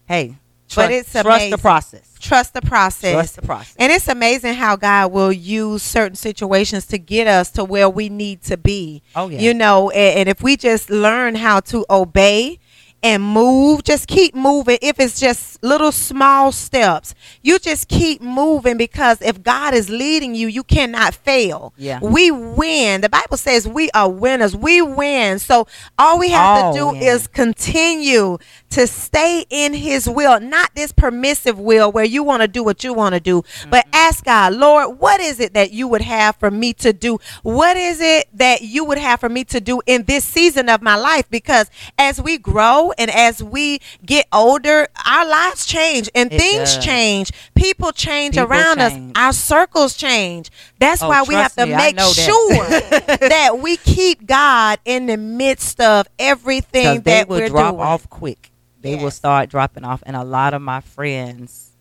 hey, 0.08 0.36
But 0.76 0.92
it's 0.92 1.12
trust 1.12 1.26
amazing. 1.28 1.52
the 1.52 1.58
process. 1.58 2.16
Trust 2.20 2.54
the 2.54 2.62
process. 2.62 3.14
Trust 3.14 3.36
the 3.38 3.42
process. 3.42 3.76
And 3.80 3.92
it's 3.92 4.08
amazing 4.08 4.56
how 4.56 4.76
God 4.76 5.12
will 5.12 5.32
use 5.32 5.82
certain 5.84 6.16
situations 6.16 6.86
to 6.88 6.98
get 6.98 7.28
us 7.28 7.50
to 7.52 7.64
where 7.64 7.90
we 7.90 8.10
need 8.10 8.42
to 8.44 8.58
be. 8.58 9.02
oh 9.16 9.30
yeah. 9.30 9.40
You 9.40 9.54
know, 9.54 9.90
and, 9.90 10.20
and 10.20 10.30
if 10.30 10.42
we 10.44 10.58
just 10.58 10.90
learn 10.90 11.36
how 11.36 11.60
to 11.62 11.86
obey 11.90 12.60
and 13.02 13.24
move, 13.24 13.84
just 13.86 14.08
keep 14.10 14.36
moving. 14.36 14.78
If 14.82 15.00
it's 15.00 15.22
just 15.22 15.64
little 15.64 15.94
small 15.94 16.52
steps, 16.52 17.16
you 17.42 17.58
just 17.58 17.88
keep 17.88 18.22
moving 18.22 18.76
because 18.76 19.22
if 19.22 19.42
God 19.42 19.74
is 19.74 19.90
leading 19.90 20.36
you, 20.36 20.48
you 20.50 20.64
cannot 20.64 21.14
fail. 21.14 21.74
Yeah. 21.78 22.00
We 22.02 22.30
win. 22.30 23.00
The 23.00 23.08
Bible 23.08 23.38
says 23.38 23.66
we 23.66 23.90
are 23.92 24.10
winners. 24.10 24.54
We 24.54 24.82
win. 24.82 25.40
So 25.40 25.66
all 25.98 26.20
we 26.20 26.30
have 26.32 26.64
All 26.66 26.74
to 26.74 26.78
do 26.78 26.88
win. 26.88 27.02
is 27.02 27.28
continue 27.28 28.38
to 28.72 28.86
stay 28.88 29.46
in 29.50 29.74
his 29.74 30.08
will, 30.08 30.40
not 30.40 30.72
this 30.76 30.92
permissive 30.92 31.60
will 31.60 31.92
where 31.92 32.06
you 32.06 32.24
want 32.24 32.42
to 32.42 32.48
do 32.48 32.64
what 32.64 32.84
you 32.84 32.94
want 32.94 33.14
to 33.16 33.20
do, 33.20 33.44
but 33.70 33.86
Mm-hmm. 33.90 33.96
ask 33.96 34.24
God, 34.26 34.54
Lord, 34.54 35.00
what 35.00 35.20
is 35.20 35.40
it 35.40 35.54
that 35.54 35.72
you 35.72 35.88
would 35.88 36.02
have 36.02 36.36
for 36.36 36.52
me 36.52 36.74
to 36.74 36.94
do? 36.94 37.18
What 37.44 37.76
is 37.78 38.00
it 38.02 38.28
that 38.34 38.62
you 38.62 38.84
would 38.86 38.98
have 38.98 39.20
for 39.20 39.30
me 39.30 39.44
to 39.46 39.60
do 39.60 39.82
in 39.86 40.04
this 40.04 40.24
season 40.24 40.70
of 40.70 40.82
my 40.82 40.96
life? 40.96 41.30
Because 41.30 41.70
as 41.98 42.22
we 42.22 42.38
grow 42.38 42.92
and 42.98 43.10
as 43.12 43.42
we 43.42 43.80
get 44.06 44.28
older, 44.32 44.88
our 45.06 45.26
lives 45.28 45.66
change 45.66 46.10
and 46.14 46.32
It 46.32 46.38
things 46.40 46.76
does. 46.76 46.86
change. 46.86 47.32
People 47.56 47.92
change 47.92 48.36
People 48.36 48.52
around 48.52 48.78
change. 48.78 49.12
us. 49.16 49.22
Our 49.22 49.34
circles 49.34 49.96
change. 49.96 50.50
That's 50.78 51.02
Oh, 51.02 51.10
why 51.10 51.24
we 51.24 51.34
have 51.36 51.54
to 51.56 51.66
me, 51.66 51.76
make 51.76 52.00
sure 52.00 52.50
that. 52.70 53.18
that 53.22 53.60
we 53.60 53.78
keep 53.78 54.26
God 54.28 54.80
in 54.86 55.08
the 55.08 55.18
midst 55.18 55.80
of 55.82 56.08
everything 56.20 57.02
that 57.02 57.28
will 57.28 57.40
we're 57.40 57.48
drop 57.50 57.76
doing. 57.76 57.88
off 57.88 58.10
quick. 58.10 58.52
They 58.82 58.96
will 58.96 59.12
start 59.12 59.50
dropping 59.50 59.84
off, 59.84 60.02
and 60.06 60.16
a 60.16 60.24
lot 60.24 60.54
of 60.54 60.62
my 60.62 60.80
friends, 60.82 61.72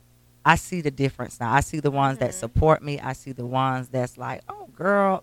I 0.45 0.57
see 0.57 0.81
the 0.81 0.91
difference 0.91 1.39
now. 1.41 1.53
I 1.53 1.61
see 1.61 1.81
the 1.81 1.91
ones 1.91 2.19
that 2.19 2.31
Mhm. 2.31 2.35
support 2.35 2.83
me. 2.83 2.99
I 3.01 3.13
see 3.13 3.33
the 3.33 3.47
ones 3.47 3.89
that's 3.89 4.17
like, 4.19 4.41
"Oh, 4.49 4.67
girl," 4.75 5.23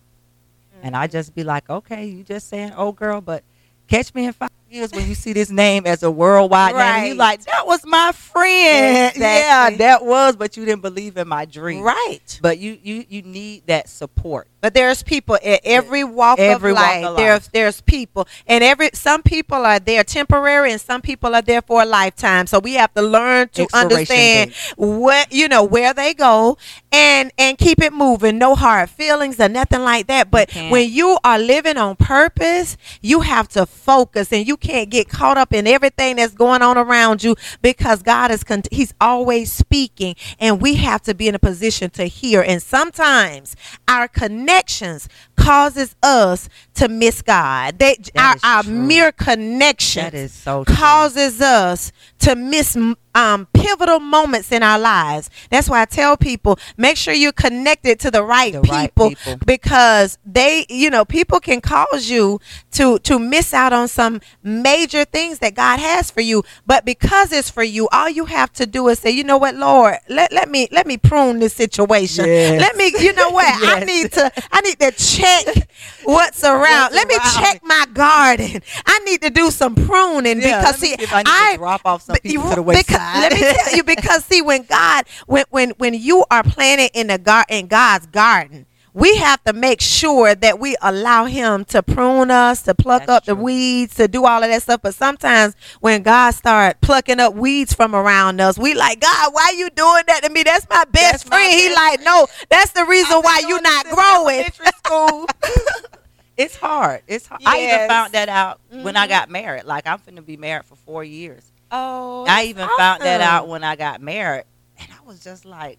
and 0.84 0.96
I 0.96 1.08
just 1.08 1.34
be 1.36 1.44
like, 1.44 1.70
"Okay, 1.70 2.06
you 2.06 2.24
just 2.24 2.48
saying, 2.48 2.74
oh, 2.78 2.92
girl," 2.92 3.22
but 3.22 3.44
catch 3.88 4.14
me 4.14 4.26
in 4.26 4.34
five 4.34 4.50
years 4.70 4.92
when 4.92 5.08
you 5.08 5.16
see 5.16 5.34
this 5.34 5.50
name 5.64 5.86
as 5.86 6.02
a 6.04 6.12
worldwide 6.12 6.74
name. 6.74 6.82
And 6.82 7.08
you 7.08 7.14
Right. 7.14 7.18
like, 7.18 7.46
that 7.46 7.66
was 7.68 7.86
my 7.86 8.12
friend. 8.14 9.14
Yeah, 9.16 9.70
that 9.72 10.06
was, 10.06 10.36
but 10.36 10.56
you 10.58 10.66
didn't 10.66 10.82
believe 10.82 11.18
in 11.18 11.28
my 11.28 11.46
dream. 11.46 11.84
Right. 11.84 12.40
But 12.42 12.58
you 12.60 12.78
you 12.82 13.06
you 13.10 13.22
need 13.22 13.68
that 13.68 13.90
support. 13.90 14.48
But 14.66 14.74
there's 14.74 15.04
people 15.04 15.36
at 15.44 15.62
every 15.64 16.04
walk 16.04 16.40
Every 16.40 16.72
of 16.72 16.78
walk 16.78 16.84
life. 16.88 17.06
of 17.06 17.18
There's 17.18 17.44
life. 17.44 17.52
there's 17.52 17.82
people, 17.82 18.28
and 18.48 18.64
every 18.64 18.90
some 18.94 19.22
people 19.22 19.58
are 19.64 19.78
there 19.78 20.04
temporary, 20.04 20.72
and 20.72 20.82
some 20.82 21.04
people 21.04 21.36
are 21.36 21.42
there 21.44 21.62
for 21.62 21.84
a 21.84 21.86
lifetime. 21.86 22.48
So 22.48 22.58
we 22.58 22.74
have 22.74 22.92
to 22.96 23.04
learn 23.04 23.50
to 23.50 23.68
understand 23.76 24.50
date. 24.50 24.74
what 24.76 25.32
you 25.32 25.48
know 25.48 25.64
where 25.64 25.94
they 25.94 26.16
go, 26.16 26.58
and 26.92 27.32
and 27.38 27.60
keep 27.60 27.80
it 27.80 27.94
moving. 27.94 28.40
No 28.40 28.56
hard 28.56 28.90
feelings 28.90 29.40
or 29.40 29.50
nothing 29.50 29.82
like 29.82 30.08
that. 30.08 30.32
But 30.32 30.50
can't. 30.50 30.72
when 30.72 30.90
you 30.92 31.20
are 31.24 31.38
living 31.38 31.78
on 31.78 31.96
purpose, 31.96 32.76
you 33.04 33.20
have 33.22 33.48
to 33.50 33.68
focus, 33.68 34.34
and 34.34 34.48
you 34.48 34.58
can't 34.58 34.90
get 34.90 35.10
caught 35.10 35.38
up 35.38 35.54
in 35.54 35.68
everything 35.68 36.16
that's 36.16 36.34
going 36.34 36.64
on 36.64 36.76
around 36.76 37.24
you 37.24 37.36
because 37.62 38.02
God 38.02 38.32
is 38.32 38.44
con- 38.44 38.64
He's 38.72 38.96
always 39.00 39.52
speaking, 39.52 40.16
and 40.40 40.60
we 40.60 40.74
have 40.78 41.04
to 41.04 41.14
be 41.14 41.28
in 41.28 41.36
a 41.36 41.40
position 41.40 41.92
to 41.92 42.06
hear. 42.06 42.42
And 42.42 42.64
sometimes 42.64 43.56
our 43.88 44.08
connections 44.56 45.10
causes 45.36 45.96
us 46.02 46.50
to 46.76 46.88
miss 46.88 47.22
God. 47.22 47.78
They, 47.80 47.98
That 48.14 48.40
our, 48.44 48.58
our 48.58 48.64
mere 48.64 49.12
connection 49.12 50.30
so 50.30 50.64
causes 50.66 51.42
us 51.42 51.92
to 52.20 52.36
miss 52.36 52.78
um, 53.16 53.48
pivotal 53.54 54.00
moments 54.00 54.52
in 54.52 54.62
our 54.62 54.78
lives. 54.78 55.30
That's 55.50 55.70
why 55.70 55.82
I 55.82 55.86
tell 55.86 56.18
people 56.18 56.60
make 56.78 56.98
sure 56.98 57.14
you're 57.14 57.32
connected 57.32 58.00
to 58.02 58.12
the 58.12 58.22
right, 58.24 58.54
The 58.54 58.62
people, 58.62 58.76
right 58.76 59.18
people. 59.18 59.38
because 59.48 60.20
they, 60.26 60.66
you 60.70 60.90
know, 60.90 61.06
people 61.06 61.40
can 61.40 61.62
cause 61.62 62.10
you 62.10 62.40
to 62.74 63.00
to 63.00 63.18
miss 63.18 63.54
out 63.54 63.74
on 63.74 63.88
some 63.88 64.22
major 64.44 65.06
things 65.06 65.40
that 65.40 65.56
God 65.56 65.80
has 65.80 66.12
for 66.12 66.22
you. 66.22 66.44
But 66.68 66.86
because 66.86 67.32
it's 67.32 67.50
for 67.50 67.64
you, 67.64 67.88
all 67.92 68.10
you 68.10 68.26
have 68.26 68.52
to 68.54 68.66
do 68.66 68.88
is 68.90 69.00
say, 69.00 69.12
you 69.12 69.24
know 69.24 69.38
what, 69.38 69.56
Lord, 69.56 69.98
let, 70.10 70.32
let 70.34 70.50
me 70.50 70.68
let 70.72 70.86
me 70.86 70.98
prune 70.98 71.40
this 71.40 71.54
situation. 71.54 72.26
Yes. 72.26 72.60
Let 72.62 72.76
me, 72.76 72.94
you 73.00 73.14
know 73.14 73.30
what, 73.30 73.46
I 73.64 73.84
need 73.86 74.12
to 74.14 74.32
I 74.52 74.62
need 74.62 74.80
to 74.80 74.92
check 74.92 75.70
what's 76.04 76.44
around. 76.44 76.92
What's 76.92 76.96
let 76.96 77.08
me 77.08 77.16
check 77.36 77.62
my 77.64 77.86
garden. 77.94 78.62
I 78.86 79.00
need 79.00 79.22
to 79.22 79.30
do 79.30 79.50
some 79.52 79.74
pruning 79.76 80.42
Yeah, 80.42 80.60
because 80.60 80.76
see, 80.80 80.94
I 80.94 81.18
need 81.20 81.26
to 81.26 81.32
I 81.32 81.56
drop 81.58 81.82
off 81.86 82.02
some 82.04 82.18
people 82.18 82.50
to 82.50 82.56
the 82.56 82.64
because- 82.64 83.05
wayside. 83.14 83.20
Let 83.22 83.34
me 83.34 83.40
tell 83.42 83.76
you, 83.76 83.84
because 83.84 84.26
see, 84.26 84.42
when 84.42 84.64
God, 84.64 85.06
when 85.28 85.46
when 85.50 85.70
when 85.78 85.94
you 85.94 86.26
are 86.32 86.44
planted 86.44 86.92
in 86.94 87.08
the 87.08 87.18
gar 87.18 87.46
in 87.50 87.68
God's 87.68 88.06
garden, 88.08 88.66
we 88.94 89.18
have 89.18 89.44
to 89.44 89.52
make 89.54 89.82
sure 89.82 90.36
that 90.36 90.58
we 90.60 90.76
allow 90.82 91.26
him 91.26 91.66
to 91.66 91.84
prune 91.84 92.32
us, 92.32 92.62
to 92.64 92.74
pluck 92.74 93.02
That's 93.08 93.10
up 93.10 93.26
the 93.26 93.36
weeds, 93.36 93.96
to 93.96 94.08
do 94.08 94.26
all 94.26 94.42
of 94.42 94.50
that 94.50 94.62
stuff. 94.64 94.82
But 94.82 94.96
sometimes 94.96 95.54
when 95.82 96.02
God 96.02 96.32
start 96.32 96.80
plucking 96.82 97.20
up 97.20 97.34
weeds 97.36 97.74
from 97.74 97.94
around 97.94 98.40
us, 98.40 98.58
we 98.58 98.74
like, 98.74 99.02
God, 99.02 99.34
why 99.34 99.54
you 99.58 99.70
doing 99.72 100.04
that 100.08 100.22
to 100.24 100.30
me? 100.30 100.44
That's 100.44 100.66
my 100.70 100.86
best 100.86 101.12
That's 101.12 101.30
my 101.30 101.36
friend. 101.38 101.54
he 101.54 101.68
best 101.68 101.76
like, 101.76 102.02
no, 102.06 102.28
that's 102.50 102.72
the 102.72 102.86
reason 102.86 103.18
why 103.22 103.40
you 103.40 103.48
doing 103.50 103.64
not 103.64 103.86
growing. 103.90 104.44
school. 104.78 105.28
it's 106.38 106.56
hard. 106.56 107.02
It's 107.08 107.28
hard. 107.28 107.42
I 107.46 107.64
even 107.64 107.88
found 107.90 108.14
that 108.14 108.30
out 108.30 108.62
when 108.70 108.96
I 108.96 109.08
Mhm. 109.08 109.10
got 109.10 109.30
married. 109.30 109.66
Like 109.66 109.88
I'm 109.88 110.00
finna 110.00 110.26
be 110.26 110.38
married 110.38 110.66
for 110.66 110.76
four 110.78 111.04
years. 111.04 111.52
Oh, 111.78 112.26
I 112.28 112.46
even 112.46 112.70
found 112.78 113.02
that 113.02 113.20
out 113.20 113.48
when 113.50 113.64
I 113.64 113.76
got 113.76 114.02
married, 114.02 114.46
and 114.80 114.88
I 114.90 115.06
was 115.06 115.22
just 115.22 115.44
like, 115.44 115.78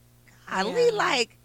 golly, 0.50 0.86
Yeah. 0.86 0.90
like 0.92 1.38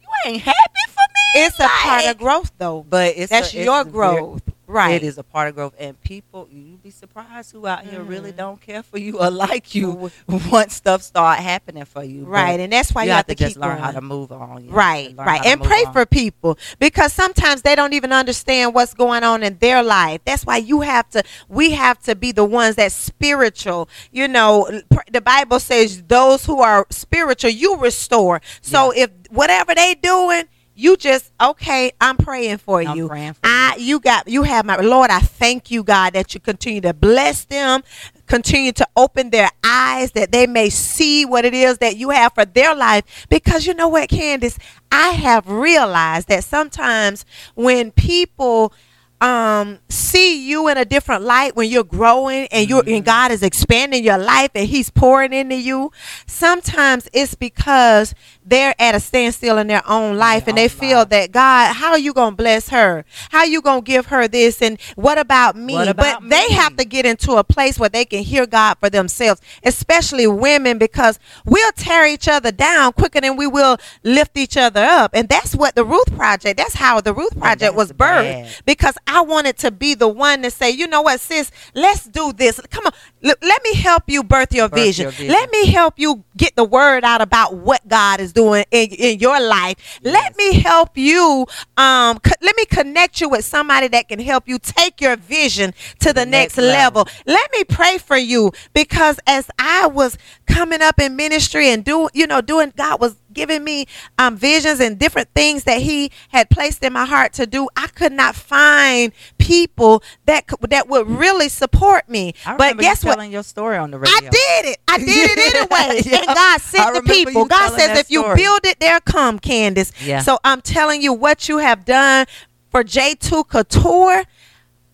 you 0.00 0.08
ain't 0.24 0.42
happy 0.42 0.84
for 0.88 1.00
me. 1.00 1.42
It's 1.42 1.58
a 1.58 1.66
part 1.66 2.04
of 2.06 2.18
growth, 2.18 2.52
though. 2.56 2.86
But 2.88 3.14
it's 3.16 3.30
That's 3.30 3.52
a, 3.52 3.56
it's 3.56 3.64
your 3.64 3.84
growth, 3.84 4.42
right? 4.66 4.94
It 5.02 5.02
is 5.02 5.18
a 5.18 5.22
part 5.22 5.48
of 5.48 5.54
growth, 5.54 5.74
and 5.78 6.00
people, 6.02 6.48
you'd 6.50 6.82
be 6.82 6.90
surprised 6.90 7.52
who 7.52 7.66
out 7.66 7.84
here 7.84 8.02
really 8.02 8.32
Mhm. 8.32 8.36
don't 8.36 8.60
care 8.60 8.82
for 8.82 8.98
you 8.98 9.18
or 9.18 9.30
like 9.46 9.74
you 9.74 10.10
once 10.50 10.74
stuff 10.74 11.02
start 11.02 11.38
happening 11.38 11.84
for 11.84 12.02
you. 12.04 12.22
But 12.22 12.30
right, 12.30 12.60
and 12.60 12.72
that's 12.72 12.92
why 12.94 13.02
you, 13.04 13.10
you, 13.10 13.14
have, 13.14 13.26
to, 13.26 13.34
to 13.34 13.44
just 13.44 13.54
keep 13.56 13.62
learn 13.62 13.72
going. 13.76 13.82
how 13.84 13.90
to 13.92 14.00
move 14.00 14.32
on. 14.32 14.64
you 14.64 14.70
Right, 14.70 15.14
right. 15.16 15.44
And 15.46 15.62
pray 15.62 15.84
on. 15.84 15.92
for 15.92 16.06
people 16.06 16.58
because 16.78 17.12
sometimes 17.12 17.62
they 17.62 17.74
don't 17.74 17.92
even 17.92 18.12
understand 18.12 18.74
what's 18.74 18.94
going 18.94 19.22
on 19.24 19.42
in 19.42 19.58
their 19.58 19.82
life. 19.82 20.20
That's 20.24 20.44
why 20.44 20.56
you 20.58 20.80
have 20.82 21.08
to, 21.10 21.22
we 21.48 21.70
have 21.72 21.98
to 22.04 22.14
be 22.14 22.32
the 22.32 22.44
ones 22.44 22.76
that 22.76 22.92
spiritual. 22.92 23.88
You 24.12 24.28
know, 24.28 24.68
pr- 24.90 25.00
the 25.10 25.20
Bible 25.20 25.60
says 25.60 26.02
those 26.04 26.44
who 26.46 26.60
are 26.60 26.86
spiritual, 26.90 27.50
you 27.50 27.76
restore. 27.76 28.40
So 28.60 28.92
if 28.92 29.10
whatever 29.30 29.74
they 29.74 29.94
doing, 29.94 30.44
you 30.76 30.96
just, 30.96 31.32
okay, 31.40 31.90
I'm 32.00 32.18
praying 32.18 32.58
for 32.58 32.82
I'm 32.82 32.96
you. 32.96 33.08
praying 33.08 33.32
for 33.32 33.40
I, 33.44 33.76
you 33.78 33.98
got, 33.98 34.28
you 34.28 34.42
have 34.42 34.66
my, 34.66 34.76
Lord, 34.76 35.10
I 35.10 35.20
thank 35.20 35.70
you, 35.70 35.82
God, 35.82 36.12
that 36.12 36.34
you 36.34 36.40
continue 36.40 36.82
to 36.82 36.92
bless 36.92 37.44
them, 37.46 37.82
continue 38.26 38.72
to 38.72 38.86
open 38.94 39.30
their 39.30 39.48
eyes 39.64 40.12
that 40.12 40.32
they 40.32 40.46
may 40.46 40.68
see 40.68 41.24
what 41.24 41.46
it 41.46 41.54
is 41.54 41.78
that 41.78 41.96
you 41.96 42.10
have 42.10 42.34
for 42.34 42.44
their 42.44 42.74
life. 42.74 43.26
Because 43.30 43.66
you 43.66 43.72
know 43.72 43.88
what, 43.88 44.10
Candace, 44.10 44.58
I 44.92 45.08
have 45.10 45.48
realized 45.48 46.28
that 46.28 46.44
sometimes 46.44 47.24
when 47.54 47.90
people 47.90 48.72
um 49.20 49.78
see 49.88 50.46
you 50.46 50.68
in 50.68 50.76
a 50.76 50.84
different 50.84 51.22
light 51.22 51.56
when 51.56 51.70
you're 51.70 51.84
growing 51.84 52.46
and 52.52 52.68
you're 52.68 52.84
and 52.86 53.04
God 53.04 53.30
is 53.30 53.42
expanding 53.42 54.04
your 54.04 54.18
life 54.18 54.50
and 54.54 54.68
he's 54.68 54.90
pouring 54.90 55.32
into 55.32 55.56
you. 55.56 55.90
Sometimes 56.26 57.08
it's 57.12 57.34
because 57.34 58.14
they're 58.44 58.74
at 58.78 58.94
a 58.94 59.00
standstill 59.00 59.58
in 59.58 59.66
their 59.66 59.82
own 59.88 60.16
life 60.16 60.44
their 60.44 60.50
and 60.50 60.58
they 60.58 60.68
feel 60.68 60.98
life. 60.98 61.08
that 61.10 61.32
God 61.32 61.74
how 61.74 61.92
are 61.92 61.98
you 61.98 62.12
going 62.12 62.32
to 62.32 62.36
bless 62.36 62.68
her? 62.68 63.04
How 63.30 63.44
you 63.44 63.62
going 63.62 63.82
to 63.82 63.86
give 63.86 64.06
her 64.06 64.28
this? 64.28 64.60
And 64.60 64.80
what 64.96 65.18
about 65.18 65.56
me? 65.56 65.74
What 65.74 65.88
about 65.88 66.22
but 66.22 66.30
they 66.30 66.52
have 66.52 66.76
to 66.76 66.84
get 66.84 67.06
into 67.06 67.32
a 67.32 67.44
place 67.44 67.78
where 67.78 67.88
they 67.88 68.04
can 68.04 68.22
hear 68.22 68.46
God 68.46 68.76
for 68.78 68.90
themselves 68.90 69.40
especially 69.62 70.26
women 70.26 70.78
because 70.78 71.18
we'll 71.44 71.72
tear 71.72 72.06
each 72.06 72.28
other 72.28 72.52
down 72.52 72.92
quicker 72.92 73.20
than 73.20 73.36
we 73.36 73.46
will 73.46 73.78
lift 74.02 74.36
each 74.36 74.56
other 74.56 74.80
up. 74.82 75.12
And 75.14 75.28
that's 75.28 75.54
what 75.54 75.74
the 75.74 75.84
Ruth 75.84 76.14
project 76.16 76.58
that's 76.58 76.74
how 76.74 77.00
the 77.00 77.12
Ruth 77.14 77.38
project 77.38 77.74
was 77.74 77.92
birthed 77.92 77.96
bad. 77.96 78.62
because 78.64 78.96
I 79.06 79.20
wanted 79.22 79.56
to 79.58 79.70
be 79.70 79.94
the 79.94 80.08
one 80.08 80.42
to 80.42 80.50
say, 80.50 80.70
you 80.70 80.86
know 80.86 81.02
what, 81.02 81.20
sis, 81.20 81.50
let's 81.74 82.04
do 82.06 82.32
this. 82.32 82.60
Come 82.70 82.86
on, 82.86 82.92
L- 83.22 83.34
let 83.42 83.62
me 83.62 83.74
help 83.74 84.04
you 84.06 84.22
birth 84.22 84.52
your, 84.52 84.68
Birth 84.68 84.80
vision. 84.80 85.04
your 85.04 85.12
vision. 85.12 85.28
Let 85.32 85.50
me 85.50 85.66
help 85.66 85.94
you 85.98 86.24
get 86.36 86.54
the 86.56 86.64
word 86.64 87.04
out 87.04 87.20
about 87.20 87.54
what 87.54 87.86
God 87.88 88.20
is 88.20 88.32
doing 88.32 88.64
in, 88.70 88.88
in 88.90 89.18
your 89.18 89.40
life. 89.40 90.00
Let 90.02 90.36
me 90.36 90.60
help 90.60 90.96
you. 90.96 91.46
Um, 91.76 92.18
co- 92.18 92.32
let 92.42 92.56
me 92.56 92.64
connect 92.66 93.20
you 93.20 93.28
with 93.28 93.44
somebody 93.44 93.88
that 93.88 94.08
can 94.08 94.18
help 94.18 94.48
you 94.48 94.58
take 94.58 95.00
your 95.00 95.16
vision 95.16 95.72
to 96.00 96.12
the, 96.12 96.26
next, 96.26 96.56
next 96.56 96.58
level. 96.58 97.02
level. 97.02 97.12
Let 97.26 97.50
me 97.52 97.64
pray 97.64 97.98
for 97.98 98.16
you 98.16 98.52
because 98.74 99.18
as 99.26 99.48
I 99.58 99.86
was 99.86 100.18
coming 100.46 100.82
up 100.82 101.00
in 101.00 101.16
ministry 101.16 101.68
and 101.68 101.84
do, 101.84 102.08
you 102.14 102.26
know, 102.26 102.40
doing, 102.40 102.72
God 102.76 103.00
was 103.00 103.16
giving 103.32 103.62
me 103.62 103.86
um, 104.18 104.36
visions 104.36 104.80
and 104.80 104.98
different 104.98 105.28
things 105.34 105.64
that 105.64 105.82
He 105.82 106.10
had 106.30 106.48
placed 106.50 106.82
in 106.82 106.92
my 106.92 107.04
heart 107.04 107.32
to 107.34 107.46
do. 107.46 107.68
I 107.76 107.88
could 107.88 108.12
not 108.12 108.34
find 108.34 109.12
people 109.38 110.02
that 110.24 110.46
could, 110.46 110.70
that 110.70 110.88
would 110.88 111.08
really 111.08 111.48
support 111.48 112.08
me. 112.08 112.34
I 112.44 112.56
but 112.56 112.78
guess 112.78 113.04
what? 113.04 113.14
telling 113.14 113.32
your 113.32 113.42
story 113.42 113.76
on 113.76 113.90
the 113.90 113.98
radio. 113.98 114.14
I 114.16 114.20
did 114.20 114.66
it. 114.66 114.78
I 114.88 114.98
did 114.98 115.08
it 115.08 115.54
anyway. 115.78 116.02
Yeah. 116.04 116.18
And 116.18 116.26
God 116.26 116.60
sent 116.60 116.94
the 116.94 117.02
people. 117.02 117.44
God 117.44 117.78
says, 117.78 117.98
if 117.98 118.10
you 118.10 118.22
build 118.22 118.60
it, 118.64 118.80
there 118.80 119.00
come, 119.00 119.38
Candace. 119.38 119.92
Yeah. 120.02 120.20
So 120.20 120.38
I'm 120.44 120.60
telling 120.60 121.02
you 121.02 121.12
what 121.12 121.48
you 121.48 121.58
have 121.58 121.84
done 121.84 122.26
for 122.70 122.84
J2 122.84 123.48
Couture. 123.48 124.24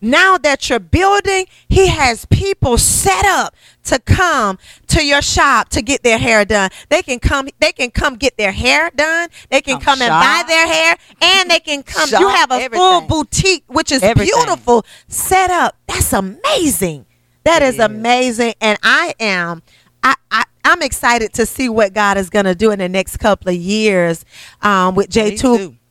Now 0.04 0.36
that 0.38 0.68
you're 0.68 0.80
building, 0.80 1.46
he 1.68 1.86
has 1.86 2.26
people 2.26 2.76
set 2.76 3.24
up 3.24 3.54
to 3.84 4.00
come 4.00 4.58
to 4.88 5.04
your 5.04 5.22
shop 5.22 5.68
to 5.70 5.80
get 5.80 6.02
their 6.02 6.18
hair 6.18 6.44
done. 6.44 6.70
They 6.88 7.02
can 7.02 7.20
come. 7.20 7.48
They 7.60 7.70
can 7.72 7.92
come 7.92 8.16
get 8.16 8.36
their 8.36 8.50
hair 8.50 8.90
done. 8.90 9.28
They 9.48 9.60
can 9.60 9.78
Come 9.80 10.02
and 10.02 10.10
buy 10.10 10.42
their 10.46 10.66
hair, 10.66 10.96
and 11.20 11.48
they 11.50 11.60
can 11.60 11.82
come. 11.84 12.08
you 12.10 12.28
have 12.28 12.50
a 12.50 12.68
full 12.68 13.02
boutique, 13.02 13.64
which 13.68 13.92
is 13.92 14.02
Everything. 14.02 14.32
beautiful, 14.34 14.84
set 15.06 15.50
up. 15.50 15.76
That's 15.86 16.12
amazing. 16.12 17.06
That 17.44 17.62
is 17.62 17.74
is. 17.74 17.80
amazing, 17.80 18.54
and 18.60 18.78
I 18.82 19.14
am. 19.20 19.62
I, 20.02 20.16
I 20.32 20.44
I'm 20.64 20.82
excited 20.82 21.32
to 21.34 21.46
see 21.46 21.68
what 21.68 21.92
God 21.92 22.16
is 22.18 22.28
going 22.30 22.44
to 22.44 22.54
do 22.54 22.70
in 22.70 22.78
the 22.80 22.88
next 22.88 23.18
couple 23.18 23.48
of 23.50 23.56
years 23.56 24.24
um, 24.62 24.94
with 24.94 25.08
J 25.10 25.36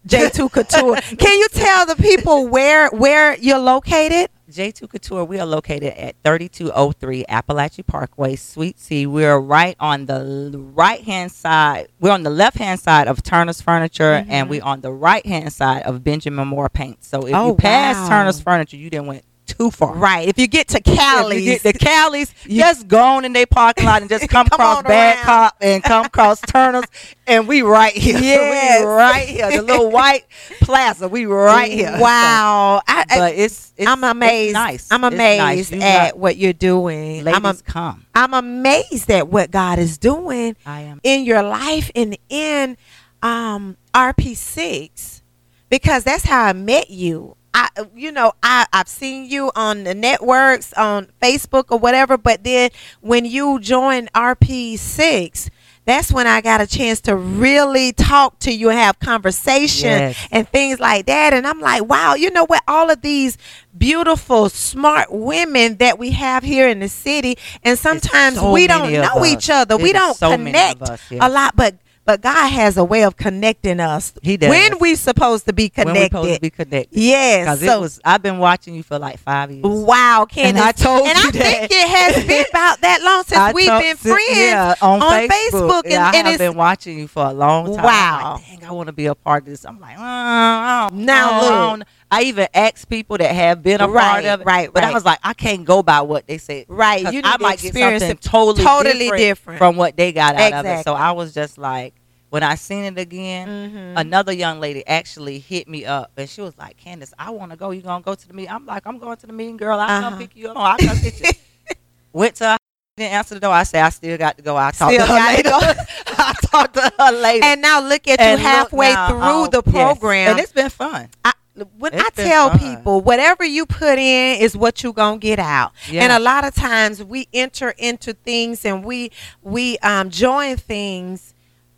Me 0.03 0.09
two 0.09 0.17
too. 0.19 0.29
J 0.29 0.29
two 0.29 0.49
Couture. 0.49 0.95
Can 1.17 1.39
you 1.39 1.47
tell 1.49 1.85
the 1.85 1.95
people 1.95 2.47
where 2.47 2.89
where 2.89 3.35
you're 3.37 3.59
located? 3.59 4.29
J2 4.51 4.89
Couture, 4.89 5.23
we 5.23 5.39
are 5.39 5.45
located 5.45 5.93
at 5.93 6.15
3203 6.25 7.23
Apalachee 7.29 7.87
Parkway, 7.87 8.35
Suite 8.35 8.77
C. 8.79 9.07
We're 9.07 9.39
right 9.39 9.77
on 9.79 10.07
the 10.07 10.53
right 10.75 11.01
hand 11.01 11.31
side. 11.31 11.87
We're 12.01 12.11
on 12.11 12.23
the 12.23 12.29
left 12.29 12.57
hand 12.57 12.79
side 12.81 13.07
of 13.07 13.23
Turner's 13.23 13.61
Furniture, 13.61 14.25
and 14.27 14.27
mm-hmm. 14.27 14.49
we're 14.49 14.63
on 14.63 14.81
the 14.81 14.91
right 14.91 15.25
hand 15.25 15.53
side 15.53 15.83
of 15.83 16.03
Benjamin 16.03 16.49
Moore 16.49 16.67
Paint. 16.67 17.03
So 17.05 17.25
if 17.27 17.33
Oh, 17.33 17.47
you 17.49 17.55
pass 17.55 17.95
wow. 17.95 18.09
Turner's 18.09 18.41
Furniture, 18.41 18.75
you 18.75 18.89
didn't 18.89 19.07
went 19.07 19.23
too 19.45 19.71
far. 19.71 19.95
Right. 19.95 20.27
If 20.27 20.39
you 20.39 20.47
get 20.47 20.69
to 20.69 20.77
If 20.77 20.87
you 20.87 20.95
Cali, 20.95 21.43
get 21.45 21.63
the 21.63 21.73
Cali's, 21.73 22.33
just 22.47 22.87
go 22.87 22.99
on 22.99 23.25
in 23.25 23.33
their 23.33 23.45
parking 23.45 23.85
lot 23.85 24.01
and 24.01 24.09
just 24.09 24.27
come, 24.29 24.47
Come 24.47 24.59
across 24.59 24.83
Bad 24.83 25.15
around. 25.17 25.25
Cop 25.25 25.55
and 25.61 25.83
come 25.83 26.05
across 26.05 26.41
Turner's, 26.47 26.85
and 27.27 27.47
we 27.47 27.61
right 27.61 27.93
here. 27.93 28.17
Yes. 28.21 28.81
we 28.81 28.85
right 28.87 29.27
here. 29.27 29.51
The 29.57 29.61
little 29.61 29.91
white 29.91 30.25
plaza, 30.61 31.07
we 31.07 31.25
right 31.25 31.71
here. 31.71 31.97
Wow. 31.99 32.81
I, 32.87 33.05
I, 33.09 33.17
but 33.17 33.35
it's, 33.35 33.73
it's 33.77 33.87
I'm 33.89 34.03
it's 34.03 34.11
amazed. 34.11 34.53
nice. 34.53 34.87
I'm 34.91 35.03
It's 35.05 35.15
nice. 35.15 35.71
amazed 35.71 35.73
at 35.83 36.17
what 36.17 36.37
you're 36.37 36.53
doing. 36.53 37.23
ladies 37.23 37.35
I'm 37.37 37.45
a, 37.45 37.53
come. 37.55 38.05
I'm 38.15 38.33
amazed 38.33 39.09
at 39.11 39.27
what 39.27 39.51
God 39.51 39.79
is 39.79 39.97
doing 39.97 40.55
I 40.65 40.81
am. 40.81 40.99
in 41.03 41.25
your 41.25 41.43
life 41.43 41.91
and 41.95 42.17
in 42.29 42.77
um, 43.21 43.77
RP6 43.93 45.21
because 45.69 46.03
that's 46.03 46.25
how 46.25 46.43
I 46.45 46.53
met 46.53 46.89
you. 46.89 47.35
I, 47.53 47.69
you 47.95 48.11
know, 48.11 48.33
I, 48.41 48.65
I've 48.71 48.87
seen 48.87 49.29
you 49.29 49.51
on 49.55 49.83
the 49.83 49.93
networks, 49.93 50.73
on 50.73 51.07
Facebook 51.21 51.65
or 51.69 51.77
whatever, 51.79 52.17
but 52.17 52.43
then 52.43 52.69
when 53.01 53.25
you 53.25 53.59
joined 53.59 54.11
RP6, 54.13 55.49
that's 55.83 56.11
when 56.11 56.27
I 56.27 56.41
got 56.41 56.61
a 56.61 56.67
chance 56.67 57.01
to 57.01 57.15
really 57.15 57.91
talk 57.91 58.37
to 58.39 58.51
you 58.53 58.69
and 58.69 58.77
have 58.77 58.99
conversation 58.99 59.89
Yes. 59.89 60.27
and 60.31 60.47
things 60.47 60.79
like 60.79 61.07
that. 61.07 61.33
And 61.33 61.47
I'm 61.47 61.59
like, 61.59 61.83
wow, 61.85 62.13
you 62.13 62.29
know 62.29 62.45
what? 62.45 62.61
All 62.67 62.91
of 62.91 63.01
these 63.01 63.37
beautiful, 63.75 64.49
smart 64.49 65.11
women 65.11 65.77
that 65.77 65.97
we 65.97 66.11
have 66.11 66.43
here 66.43 66.67
in 66.69 66.79
the 66.81 66.87
city, 66.89 67.37
and 67.63 67.79
sometimes 67.79 68.35
so 68.35 68.51
we 68.51 68.67
don't 68.67 68.91
know 68.91 69.01
us. 69.21 69.27
each 69.27 69.49
other. 69.49 69.75
It 69.75 69.81
we 69.81 69.91
don't 69.91 70.15
so 70.15 70.29
connect 70.31 70.83
us, 70.83 71.01
yes. 71.09 71.19
a 71.23 71.29
lot, 71.29 71.55
but 71.55 71.75
but 72.11 72.21
God 72.21 72.49
has 72.49 72.75
a 72.77 72.83
way 72.83 73.03
of 73.03 73.15
connecting 73.15 73.79
us. 73.79 74.11
He 74.21 74.35
does. 74.35 74.49
When 74.49 74.79
we 74.79 74.95
supposed 74.95 75.45
to 75.45 75.53
be 75.53 75.69
connected. 75.69 75.93
When 75.93 76.01
we 76.01 76.05
supposed 76.07 76.35
to 76.35 76.41
be 76.41 76.49
connected. 76.49 76.99
yes. 76.99 77.45
Because 77.45 77.59
So 77.61 77.77
it 77.77 77.81
was. 77.81 77.99
I've 78.03 78.21
been 78.21 78.37
watching 78.37 78.75
you 78.75 78.83
for 78.83 78.99
like 78.99 79.17
five 79.17 79.49
years. 79.49 79.63
wow, 79.63 80.25
Candace. 80.29 80.49
And 80.49 80.59
I 80.59 80.71
told 80.73 81.07
and 81.07 81.17
you 81.17 81.23
I 81.29 81.31
that. 81.31 81.69
think 81.69 81.71
it 81.71 81.87
has 81.87 82.25
been 82.25 82.45
about 82.49 82.81
that 82.81 83.01
long 83.01 83.23
since 83.23 83.39
I 83.39 83.53
we've 83.53 83.67
told- 83.67 83.81
been 83.81 83.95
since- 83.97 84.13
friends. 84.13 84.37
yeah, 84.37 84.75
on, 84.81 85.01
on 85.01 85.11
Facebook. 85.29 85.29
Facebook, 85.51 85.81
Yeah, 85.85 86.11
and- 86.13 86.27
I 86.27 86.31
have 86.31 86.39
been 86.39 86.55
watching 86.55 86.99
you 86.99 87.07
for 87.07 87.25
a 87.25 87.31
long 87.33 87.67
time. 87.67 87.79
I'm 87.79 87.83
Wow. 87.85 88.33
like, 88.35 88.45
Dang, 88.59 88.65
I 88.65 88.71
want 88.73 88.87
to 88.87 88.93
be 88.93 89.05
a 89.05 89.15
part 89.15 89.43
of 89.43 89.49
this. 89.49 89.65
I'm 89.65 89.79
like, 89.79 89.95
oh, 89.97 90.01
I 90.03 90.89
Now 90.91 91.31
I 91.31 91.41
look. 91.41 91.51
Oh, 91.51 91.55
don't- 91.77 91.83
I 92.13 92.23
even 92.23 92.49
asked 92.53 92.89
people 92.89 93.17
that 93.19 93.33
have 93.33 93.63
been 93.63 93.79
a 93.79 93.87
part 93.87 94.25
of 94.25 94.41
it. 94.41 94.43
right, 94.45 94.69
But 94.73 94.83
I 94.83 94.91
was 94.91 95.05
like, 95.05 95.19
I 95.23 95.33
can't 95.33 95.63
go 95.63 95.81
by 95.81 96.01
what 96.01 96.27
they 96.27 96.37
said. 96.39 96.65
Right. 96.67 96.99
you 97.03 97.07
I 97.07 97.11
need 97.11 97.23
to 97.23 97.37
might 97.39 97.59
get 97.59 97.67
experience 97.67 98.03
something 98.03 98.17
totally, 98.17 98.63
totally 98.65 98.99
different, 98.99 99.17
different. 99.21 99.57
from 99.59 99.75
what 99.77 99.95
they 99.95 100.11
got 100.11 100.35
out 100.35 100.53
of 100.53 100.65
it. 100.65 100.83
So 100.83 100.93
I 100.93 101.11
was 101.13 101.33
just 101.33 101.57
like, 101.57 101.93
when 102.31 102.41
I 102.43 102.55
seen 102.55 102.85
it 102.85 102.97
again, 102.97 103.47
Mhm. 103.95 103.99
another 103.99 104.31
young 104.33 104.59
lady 104.59 104.85
actually 104.87 105.37
hit 105.39 105.67
me 105.67 105.85
up 105.85 106.11
and 106.17 106.27
she 106.29 106.41
was 106.41 106.57
like, 106.57 106.77
Candace, 106.77 107.13
I 107.19 107.29
want 107.29 107.51
to 107.51 107.57
go. 107.57 107.71
You 107.71 107.81
gonna 107.81 108.01
go 108.03 108.15
to 108.15 108.27
the 108.27 108.33
meeting? 108.33 108.51
I'm 108.51 108.65
like, 108.65 108.83
I'm 108.87 108.97
going 108.97 109.17
to 109.17 109.27
the 109.27 109.33
meeting, 109.33 109.57
girl. 109.57 109.79
I'll 109.79 109.89
Uh-huh. 109.89 110.09
come 110.09 110.17
pick 110.19 110.35
you 110.35 110.49
up. 110.49 110.57
I 110.57 110.77
come 110.77 110.97
get 111.01 111.19
you. 111.19 111.25
Went 112.13 112.35
to 112.37 112.57
didn't 112.97 113.13
answer 113.13 113.35
the 113.35 113.39
door. 113.41 113.53
I 113.53 113.63
said 113.63 113.83
I 113.83 113.89
still 113.89 114.17
got 114.17 114.35
to 114.37 114.43
go. 114.43 114.55
I'll 114.57 114.71
talk 114.71 114.91
Still 114.91 115.05
to 115.07 115.13
her 115.13 115.27
later. 115.35 115.49
go. 115.49 115.59
I'll 116.17 116.33
talk 116.33 116.73
to 116.73 116.91
her 116.99 117.11
later. 117.13 117.45
And 117.45 117.61
now 117.61 117.79
look 117.81 118.05
at 118.07 118.19
you 118.19 118.25
And 118.25 118.41
look 118.41 118.51
halfway 118.51 118.93
now, 118.93 119.07
through 119.09 119.21
um, 119.21 119.49
the 119.49 119.61
yes. 119.65 119.73
program. 119.73 120.31
and 120.31 120.39
it's 120.39 120.51
been 120.51 120.69
fun. 120.69 121.07
I, 121.23 121.31
when 121.77 121.93
It's 121.93 122.03
I 122.19 122.23
tell 122.23 122.49
fun. 122.49 122.59
people, 122.59 123.01
whatever 123.01 123.43
you 123.45 123.65
put 123.65 123.97
in 123.99 124.41
is 124.41 124.55
what 124.57 124.83
you're 124.83 124.93
gonna 124.93 125.17
get 125.19 125.39
out. 125.39 125.71
Yeah. 125.89 126.03
And 126.03 126.11
a 126.13 126.19
lot 126.19 126.45
of 126.45 126.55
times 126.55 127.03
we 127.03 127.27
enter 127.33 127.71
into 127.77 128.13
things 128.13 128.65
and 128.65 128.83
we 128.85 129.11
we 129.41 129.77
um, 129.79 130.09
join 130.09 130.57
things 130.57 131.33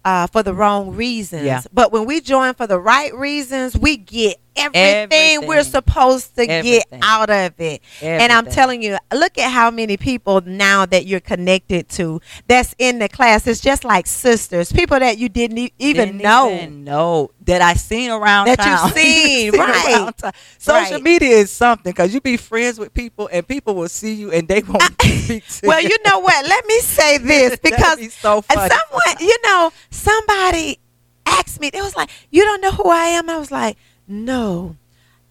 uh, 0.05 0.27
for 0.27 0.43
the 0.43 0.53
wrong 0.53 0.95
reasons. 0.95 1.45
Yeah. 1.45 1.61
But 1.71 1.91
when 1.91 2.05
we 2.05 2.21
join 2.21 2.53
for 2.53 2.67
the 2.67 2.79
right 2.79 3.13
reasons, 3.15 3.77
we 3.77 3.97
get 3.97 4.39
everything, 4.55 5.47
we're 5.47 5.63
supposed 5.63 6.35
to 6.35 6.45
get 6.45 6.85
out 7.01 7.29
of 7.29 7.59
it. 7.59 7.81
And 8.01 8.31
I'm 8.31 8.45
telling 8.45 8.81
you, 8.81 8.97
look 9.13 9.37
at 9.37 9.51
how 9.51 9.71
many 9.71 9.97
people 9.97 10.41
now 10.41 10.85
that 10.85 11.05
you're 11.05 11.19
connected 11.19 11.89
to 11.89 12.21
that's 12.47 12.75
in 12.77 12.99
the 12.99 13.09
class. 13.09 13.47
It's 13.47 13.61
just 13.61 13.83
like 13.83 14.07
sisters, 14.07 14.71
people 14.71 14.99
that 14.99 15.17
you 15.17 15.29
didn't 15.29 15.57
e- 15.57 15.73
even 15.79 16.05
Didn't 16.17 16.21
know. 16.21 16.53
even 16.55 16.83
know 16.83 17.31
that 17.45 17.61
I 17.61 17.73
seen 17.73 18.09
around 18.09 18.45
That 18.47 18.59
you've 18.59 18.79
town. 18.79 18.91
seen, 18.93 19.51
right. 19.51 20.11
Social 20.57 20.73
Right. 20.93 21.03
media 21.03 21.29
is 21.37 21.51
something 21.51 21.91
because 21.91 22.13
you 22.13 22.21
be 22.21 22.37
friends 22.37 22.79
with 22.79 22.93
people 22.93 23.29
and 23.31 23.47
people 23.47 23.75
will 23.75 23.89
see 23.89 24.13
you 24.13 24.31
and 24.31 24.47
they 24.47 24.61
won't 24.67 24.81
speak 25.01 25.45
to 25.47 25.67
well, 25.67 25.81
you. 25.81 25.97
know 26.05 26.19
what? 26.19 26.45
Let 26.47 26.65
me 26.65 26.79
say 26.79 27.17
this 27.17 27.57
because 27.59 27.97
be 27.97 28.09
so 28.09 28.37
and 28.37 28.45
funny. 28.47 28.69
someone, 28.69 29.15
you 29.27 29.37
know, 29.43 29.71
somebody 29.89 30.79
asked 31.25 31.59
me. 31.61 31.67
It 31.73 31.81
was 31.81 31.95
like, 31.95 32.09
"You 32.31 32.43
don't 32.43 32.61
know 32.61 32.71
who 32.71 32.89
I 32.89 33.05
am." 33.05 33.29
I 33.29 33.37
was 33.37 33.51
like, 33.51 33.77
"No." 34.07 34.75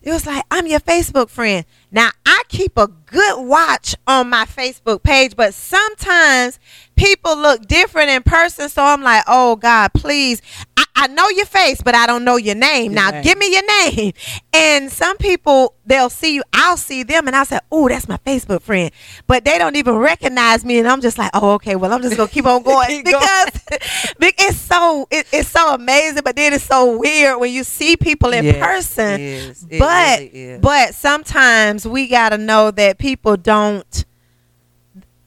It 0.03 0.11
was 0.11 0.27
like, 0.27 0.45
"I'm 0.51 0.67
your 0.67 0.81
Facebook 0.81 1.29
friend." 1.29 1.65
Now, 1.93 2.09
I 2.25 2.43
keep 2.49 2.79
a 2.79 2.89
good 2.89 3.47
watch 3.47 3.95
on 4.07 4.31
my 4.31 4.47
Facebook 4.47 5.03
page, 5.03 5.37
but 5.37 5.53
sometimes 5.55 6.59
people 6.97 7.37
look 7.37 7.67
different 7.67 8.09
in 8.11 8.23
person, 8.23 8.69
so 8.71 8.83
I'm 8.83 9.03
like, 9.03 9.25
"Oh 9.29 9.57
God, 9.57 9.93
please." 9.93 10.41
I, 10.77 10.85
I 10.95 11.07
know 11.09 11.29
your 11.31 11.47
face, 11.47 11.83
but 11.83 11.95
I 11.95 12.07
don't 12.07 12.25
know 12.25 12.37
your 12.37 12.55
name. 12.55 12.93
Your 12.93 13.03
now, 13.03 13.11
name. 13.11 13.23
give 13.23 13.37
me 13.39 13.53
your 13.53 13.67
name. 13.67 14.13
And 14.55 14.93
some 14.93 15.17
people, 15.17 15.75
they'll 15.87 16.11
see 16.11 16.35
you. 16.35 16.43
I'll 16.53 16.77
see 16.77 17.03
them, 17.05 17.27
and 17.27 17.35
I'll 17.35 17.47
say, 17.47 17.59
"Oh, 17.71 17.89
that's 17.89 18.07
my 18.07 18.19
Facebook 18.19 18.61
friend," 18.63 18.91
but 19.27 19.45
they 19.47 19.57
don't 19.59 19.77
even 19.77 19.95
recognize 19.97 20.63
me, 20.65 20.79
and 20.79 20.87
I'm 20.87 21.01
just 21.01 21.17
like, 21.19 21.31
"Oh, 21.35 21.53
okay. 21.55 21.75
Well, 21.75 21.93
I'm 21.93 22.03
just 22.03 22.17
gonna 22.19 22.29
keep 22.29 22.47
on 22.47 22.63
going 22.73 22.89
Keep 22.89 23.05
because 23.07 23.51
be- 24.19 24.35
it's 24.39 24.59
so 24.59 25.09
it, 25.11 25.27
it's 25.33 25.49
so 25.49 25.75
amazing, 25.75 26.23
but 26.23 26.37
then 26.37 26.53
it's 26.53 26.65
so 26.65 26.99
weird 26.99 27.41
when 27.41 27.51
you 27.53 27.65
see 27.65 27.97
people 27.97 28.33
in 28.35 28.45
Yes, 28.45 28.59
person. 28.59 29.09
it 29.15 29.21
is. 29.21 29.67
It 29.71 29.79
but 29.79 30.19
really 30.21 30.59
but 30.59 30.95
sometimes 30.95 31.82
we 31.87 32.09
gotta 32.09 32.39
know 32.39 32.71
that 32.71 32.99
people 32.99 33.37
don't. 33.37 34.05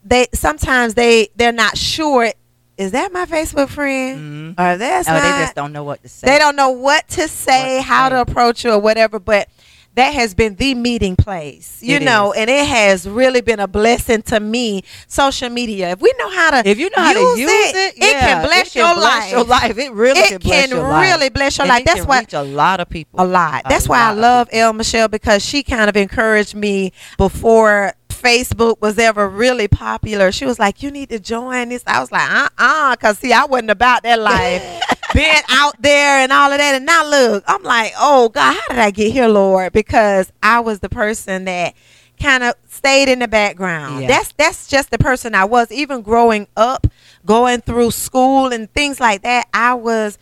They 0.03 0.27
sometimes 0.33 0.93
they 0.93 1.29
they're 1.35 1.51
not 1.51 1.77
sure. 1.77 2.31
Is 2.77 2.91
that 2.91 3.11
my 3.13 3.25
Facebook 3.25 3.69
friend? 3.69 4.55
Mhm. 4.57 4.59
Or 4.59 4.77
that's 4.77 5.07
Oh, 5.07 5.13
not. 5.13 5.21
they 5.23 5.29
just 5.43 5.55
don't 5.55 5.71
know 5.71 5.83
what 5.83 6.01
to 6.03 6.09
say. 6.09 6.27
They 6.27 6.37
don't 6.37 6.55
know 6.57 6.69
what 6.69 7.07
to 7.09 7.27
say, 7.27 7.75
What 7.77 7.81
to 7.81 7.81
how 7.83 8.09
to 8.09 8.21
approach 8.21 8.63
you, 8.65 8.71
or 8.71 8.79
whatever. 8.79 9.17
But 9.17 9.47
that 9.95 10.13
has 10.13 10.33
been 10.33 10.55
the 10.55 10.75
meeting 10.75 11.15
place, 11.15 11.79
you 11.81 11.95
It 11.95 12.03
know, 12.03 12.31
is. 12.33 12.39
and 12.39 12.49
it 12.49 12.67
has 12.67 13.07
really 13.07 13.41
been 13.41 13.59
a 13.59 13.67
blessing 13.67 14.21
to 14.23 14.39
me. 14.39 14.83
Social 15.07 15.49
media, 15.49 15.91
if 15.91 16.01
we 16.01 16.13
know 16.19 16.29
how 16.29 16.51
to, 16.61 16.69
If 16.69 16.77
you 16.79 16.89
know 16.95 17.01
how 17.03 17.13
to 17.13 17.19
use 17.39 17.49
it, 17.49 17.75
it 17.75 17.93
yeah, 17.97 18.19
can 18.19 18.45
bless, 18.45 18.67
it 18.67 18.75
your, 18.79 18.93
bless 18.93 19.03
life. 19.23 19.31
your 19.31 19.43
life. 19.45 19.77
It 19.77 19.91
really 19.93 20.19
It 20.19 20.29
can 20.29 20.37
bless 20.39 20.67
can 20.67 20.77
your 20.77 20.87
life. 20.87 21.11
really 21.13 21.29
bless 21.29 21.57
your 21.57 21.63
And 21.63 21.69
life. 21.69 21.81
it 21.81 21.85
That's 21.85 21.99
can 22.01 22.07
why 22.09 22.19
reach 22.19 22.33
a 22.33 22.43
lot 22.43 22.79
of 22.81 22.89
people. 22.89 23.21
a 23.21 23.25
lot. 23.25 23.61
A 23.65 23.69
That's 23.69 23.87
why 23.87 23.99
I 24.01 24.09
lot 24.11 24.17
love. 24.17 24.49
El 24.51 24.73
Michelle 24.73 25.07
because 25.07 25.43
she 25.45 25.63
kind 25.63 25.89
of 25.89 25.95
encouraged 25.95 26.55
me 26.55 26.91
before 27.17 27.93
Facebook 28.09 28.81
was 28.81 28.97
ever 28.97 29.27
really 29.29 29.67
popular. 29.67 30.31
She 30.31 30.45
was 30.45 30.57
like, 30.57 30.81
"You 30.81 30.89
need 30.89 31.09
to 31.09 31.19
join 31.19 31.69
this." 31.69 31.83
I 31.85 31.99
was 31.99 32.11
like, 32.11 32.27
"Uh, 32.31 32.49
uh 32.57 32.95
cause 32.95 33.19
see, 33.19 33.31
I 33.31 33.45
wasn't 33.45 33.69
about 33.71 34.01
that 34.03 34.19
life, 34.19 34.63
being 35.15 35.41
out 35.49 35.81
there 35.81 36.19
and 36.19 36.31
all 36.31 36.51
of 36.51 36.57
that. 36.57 36.75
And 36.75 36.85
now 36.85 37.07
look, 37.09 37.43
I'm 37.47 37.63
like, 37.63 37.93
"Oh 37.97 38.29
God, 38.29 38.53
how 38.55 38.67
did 38.69 38.79
I 38.79 38.91
get 38.91 39.11
here, 39.11 39.27
Lord?" 39.27 39.73
Because 39.73 40.31
I 40.43 40.59
was 40.59 40.79
the 40.79 40.89
person 40.89 41.45
that 41.45 41.73
kind 42.21 42.43
of 42.43 42.53
stayed 42.67 43.09
in 43.09 43.19
the 43.19 43.27
background. 43.27 44.01
Yeah. 44.03 44.07
That's 44.07 44.31
that's 44.33 44.67
just 44.67 44.91
the 44.91 44.97
person 44.97 45.35
I 45.35 45.45
was. 45.45 45.71
Even 45.71 46.01
growing 46.01 46.47
up, 46.55 46.87
going 47.25 47.61
through 47.61 47.91
school 47.91 48.53
and 48.53 48.71
things 48.73 48.99
like 48.99 49.21
that, 49.23 49.47
I 49.53 49.73
was 49.73 50.17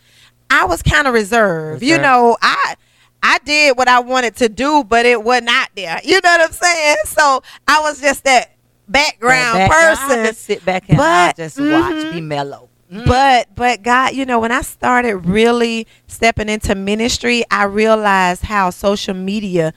I 0.50 0.64
was 0.66 0.82
kind 0.82 1.06
of 1.06 1.14
reserved. 1.14 1.82
You 1.82 1.98
know, 1.98 2.36
I 2.42 2.74
I 3.22 3.38
did 3.44 3.76
what 3.78 3.88
I 3.88 4.00
wanted 4.00 4.36
to 4.36 4.48
do, 4.48 4.84
but 4.84 5.06
it 5.06 5.22
was 5.22 5.42
not 5.42 5.70
there. 5.74 6.00
You 6.04 6.20
know 6.22 6.30
what 6.30 6.40
I'm 6.42 6.52
saying? 6.52 6.96
So 7.06 7.42
I 7.66 7.80
was 7.80 8.00
just 8.00 8.24
that 8.24 8.50
background, 8.88 9.58
That 9.58 9.70
background, 9.70 9.98
person. 9.98 10.24
just 10.26 10.42
sit 10.42 10.64
back 10.64 10.88
and 10.90 11.00
I 11.00 11.32
just 11.32 11.58
watch, 11.58 11.66
mhm. 11.68 12.12
be 12.12 12.20
mellow. 12.20 12.68
Mhm. 12.94 13.06
But 13.06 13.48
but 13.54 13.82
God, 13.82 14.14
you 14.14 14.24
know, 14.24 14.38
when 14.38 14.52
I 14.52 14.62
started 14.62 15.16
really 15.26 15.86
stepping 16.06 16.48
into 16.48 16.74
ministry, 16.74 17.44
I 17.50 17.64
realized 17.64 18.42
how 18.44 18.70
social 18.70 19.14
media 19.14 19.72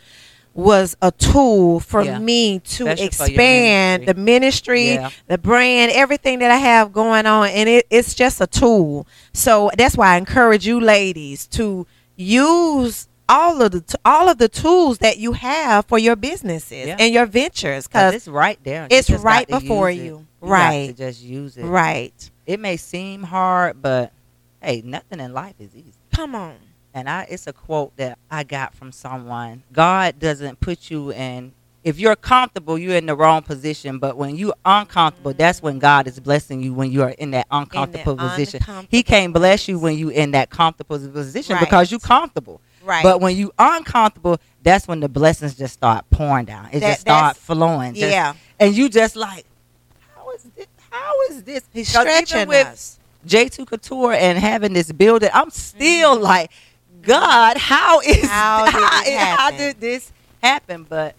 was 0.54 0.96
a 1.04 1.12
tool 1.12 1.80
for 1.80 2.04
Yeah. 2.04 2.18
me 2.20 2.60
to 2.60 2.88
Especially 2.88 3.06
expand 3.06 4.02
ministry. 4.02 4.14
the 4.14 4.20
ministry, 4.20 4.94
Yeah. 4.94 5.10
the 5.28 5.38
brand, 5.38 5.92
everything 5.92 6.40
that 6.40 6.50
I 6.52 6.58
have 6.58 6.92
going 6.92 7.26
on, 7.28 7.50
and 7.50 7.70
it, 7.70 7.86
it's 7.92 8.16
just 8.16 8.42
a 8.42 8.48
tool. 8.48 9.06
So 9.34 9.70
that's 9.78 9.96
why 9.96 10.16
I 10.16 10.18
encourage 10.18 10.66
you, 10.66 10.80
ladies, 10.80 11.46
to 11.50 11.86
use 12.16 13.08
all 13.30 13.62
of 13.62 13.72
the 13.72 13.82
t- 13.82 13.96
all 14.06 14.30
of 14.30 14.38
the 14.38 14.48
tools 14.50 15.00
that 15.00 15.18
you 15.18 15.34
have 15.34 15.86
for 15.86 16.00
your 16.00 16.16
businesses 16.16 16.88
Yeah. 16.88 16.98
and 17.00 17.14
your 17.14 17.26
ventures 17.26 17.88
because 17.88 18.14
it's 18.14 18.28
right 18.28 18.60
there. 18.64 18.88
It's 18.90 19.10
right 19.10 19.48
before 19.48 19.90
it. 19.90 19.98
you. 19.98 20.26
Right. 20.40 20.88
to 20.88 20.94
just 20.94 21.24
use 21.24 21.58
it. 21.58 21.64
right. 21.66 22.32
It 22.46 22.60
may 22.60 22.78
seem 22.78 23.24
hard, 23.24 23.82
but 23.82 24.14
hey, 24.62 24.82
nothing 24.86 25.20
in 25.20 25.34
life 25.34 25.56
is 25.60 25.76
easy. 25.76 25.94
Come 26.14 26.36
on. 26.36 26.56
And 26.94 27.10
I, 27.10 27.28
it's 27.30 27.48
a 27.48 27.54
quote 27.54 27.96
that 27.98 28.18
I 28.32 28.44
got 28.44 28.74
from 28.74 28.92
someone. 28.92 29.64
God 29.72 30.20
doesn't 30.20 30.60
put 30.60 30.90
you 30.90 31.12
in. 31.12 31.54
If 31.84 32.00
you're 32.00 32.16
comfortable, 32.16 32.78
you're 32.78 32.96
in 32.96 33.06
the 33.06 33.16
wrong 33.16 33.44
position. 33.44 34.00
But 34.00 34.18
when 34.18 34.36
you're 34.36 34.56
uncomfortable, 34.66 35.32
mm-hmm. 35.32 35.38
that's 35.38 35.62
when 35.62 35.80
God 35.80 36.08
is 36.08 36.20
blessing 36.20 36.62
you. 36.62 36.74
When 36.74 36.92
you 36.92 37.04
are 37.04 37.12
in 37.12 37.32
that 37.32 37.48
uncomfortable 37.52 38.16
position, 38.18 38.62
He 38.90 39.04
can't 39.04 39.34
bless 39.34 39.68
you 39.68 39.80
when 39.80 39.98
you're 39.98 40.12
in 40.12 40.32
that 40.32 40.50
comfortable 40.50 40.98
position 40.98 41.56
Right. 41.56 41.64
because 41.64 41.92
you're 41.92 42.00
comfortable. 42.00 42.62
Right. 42.88 43.04
But 43.04 43.20
when 43.20 43.36
you 43.36 43.52
uncomfortable, 43.60 44.40
that's 44.64 44.88
when 44.88 45.02
the 45.02 45.10
blessings 45.10 45.56
just 45.56 45.74
start 45.74 46.10
pouring 46.10 46.46
down. 46.46 46.70
It 46.72 46.80
That- 46.80 46.90
just 46.92 47.02
start 47.02 47.36
flowing. 47.38 47.94
Just- 47.94 48.12
yeah, 48.12 48.34
and 48.60 48.74
you 48.74 48.88
just 48.88 49.16
like, 49.18 49.46
how 50.16 50.32
is 50.32 50.44
this? 50.56 50.68
How 50.90 51.12
is 51.30 51.44
this? 51.44 51.64
he's 51.74 51.90
stretching 51.90 52.48
with 52.48 52.66
us. 52.66 53.00
J2 53.28 53.68
Couture 53.68 54.14
and 54.14 54.38
having 54.38 54.72
this 54.72 54.90
building, 54.94 55.30
I'm 55.34 55.50
still 55.50 56.18
like, 56.18 56.50
God, 57.02 57.58
how 57.58 58.00
is 58.00 58.18
Mm-hmm. 58.24 58.26
How 58.30 59.04
did 59.04 59.14
it 59.14 59.20
how 59.20 59.52
did 59.52 59.80
this 59.82 60.12
happen? 60.42 60.86
But 60.88 61.16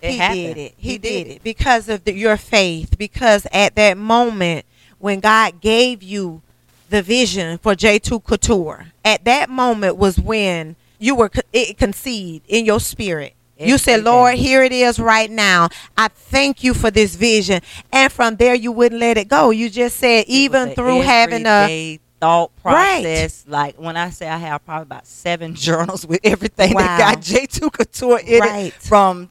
it 0.00 0.12
he 0.12 0.16
happened. 0.16 0.54
did 0.54 0.56
it. 0.58 0.74
He, 0.78 0.96
did, 0.98 1.26
it 1.26 1.42
because 1.42 1.90
of 1.90 2.04
the, 2.04 2.14
your 2.14 2.38
faith. 2.38 2.96
Because 2.96 3.46
at 3.52 3.74
that 3.74 3.98
moment 3.98 4.64
when 4.98 5.20
God 5.20 5.60
gave 5.60 6.02
you 6.02 6.40
the 6.88 7.02
vision 7.02 7.58
for 7.58 7.74
J2 7.74 8.24
Couture, 8.24 8.86
at 9.04 9.24
that 9.26 9.50
moment 9.50 9.96
was 9.96 10.18
when 10.18 10.76
you 11.00 11.16
were 11.16 11.30
it 11.52 11.76
conceived 11.78 12.44
in 12.46 12.64
your 12.64 12.78
spirit. 12.78 13.34
You 13.58 13.76
said, 13.76 14.04
Lord, 14.04 14.36
here 14.36 14.62
it 14.62 14.72
is 14.72 14.98
right 14.98 15.30
now. 15.30 15.68
I 15.96 16.08
thank 16.08 16.64
you 16.64 16.72
for 16.72 16.90
this 16.90 17.14
vision. 17.16 17.60
And 17.92 18.10
from 18.10 18.36
there, 18.36 18.54
you 18.54 18.72
wouldn't 18.72 18.98
let 19.00 19.18
it 19.18 19.28
go. 19.28 19.50
You 19.50 19.68
just 19.68 19.96
said, 19.96 20.24
even 20.28 20.70
through 20.74 21.00
having 21.00 21.44
a. 21.46 21.98
thought 22.20 22.52
Right. 22.64 23.02
process. 23.02 23.44
Like 23.48 23.76
when 23.78 23.96
I 23.98 24.10
say 24.10 24.28
I 24.28 24.36
have 24.38 24.64
probably 24.64 24.82
about 24.84 25.06
seven 25.06 25.54
journals 25.66 26.06
with 26.06 26.20
everything 26.24 26.72
Wow. 26.74 26.80
that 26.82 26.98
got 26.98 27.22
J2 27.22 27.70
Couture 27.72 28.20
in 28.20 28.40
Right. 28.40 28.66
it 28.66 28.74
from. 28.82 29.28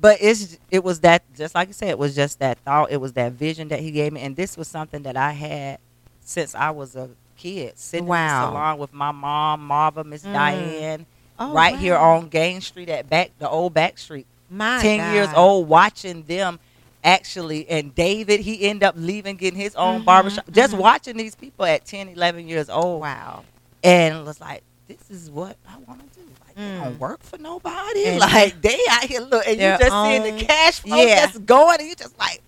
But 0.00 0.18
it's 0.20 0.58
it 0.70 0.84
was 0.84 1.00
that 1.00 1.22
just 1.34 1.54
like 1.54 1.68
you 1.68 1.74
said, 1.74 1.88
it 1.88 1.98
was 1.98 2.14
just 2.14 2.38
that 2.38 2.58
thought. 2.58 2.90
It 2.90 2.98
was 3.00 3.14
that 3.14 3.32
vision 3.32 3.68
that 3.68 3.80
he 3.80 3.90
gave 3.90 4.12
me, 4.12 4.20
and 4.22 4.36
this 4.36 4.56
was 4.56 4.68
something 4.68 5.02
that 5.04 5.16
I 5.16 5.32
had 5.32 5.78
since 6.20 6.54
I 6.54 6.70
was 6.70 6.94
a 6.96 7.08
kid, 7.36 7.78
sitting 7.78 8.06
Wow. 8.06 8.16
in 8.18 8.28
the 8.28 8.48
salon 8.58 8.78
with 8.78 8.92
my 8.92 9.12
mom, 9.12 9.66
Marva, 9.66 10.04
Miss 10.04 10.22
Mm. 10.24 10.32
Diane, 10.32 11.06
Oh, 11.38 11.52
right 11.52 11.76
here 11.78 11.96
on 11.96 12.28
Gaines 12.28 12.66
Street 12.66 12.88
at 12.88 13.10
back 13.10 13.30
the 13.38 13.48
old 13.48 13.74
back 13.74 13.98
street. 13.98 14.26
My 14.50 14.80
10 14.80 15.12
years 15.14 15.28
old 15.36 15.68
watching 15.68 16.22
them 16.22 16.58
actually 17.04 17.68
and 17.68 17.94
david 17.94 18.40
he 18.40 18.62
ended 18.68 18.82
up 18.82 18.94
leaving 18.98 19.36
getting 19.36 19.58
his 19.60 19.76
own 19.76 20.00
Mhm, 20.00 20.04
barbershop 20.06 20.44
just 20.50 20.74
mhm. 20.74 20.78
watching 20.78 21.16
these 21.16 21.36
people 21.36 21.64
at 21.64 21.84
10 21.84 22.08
11 22.08 22.48
years 22.48 22.68
old 22.68 23.00
Wow. 23.00 23.44
and 23.84 24.24
was 24.24 24.40
like 24.40 24.62
this 24.88 25.08
is 25.10 25.30
what 25.30 25.56
i 25.68 25.76
want 25.86 26.00
to 26.00 26.18
do 26.20 26.26
like 26.44 26.56
they 26.56 26.62
Mm. 26.62 26.82
don't 26.84 26.98
work 26.98 27.22
for 27.22 27.38
nobody 27.38 28.06
And- 28.06 28.18
like 28.34 28.60
they 28.60 28.78
out 28.90 29.04
here 29.04 29.20
look 29.20 29.46
and 29.46 29.54
you 29.56 29.76
just 29.78 29.92
seeing 29.92 30.36
the 30.36 30.44
cash 30.44 30.80
flow 30.80 30.96
yeah. 30.96 31.26
that's 31.26 31.38
going 31.38 31.78
and 31.78 31.88
you 31.88 31.94
just 31.94 32.18
like 32.18 32.42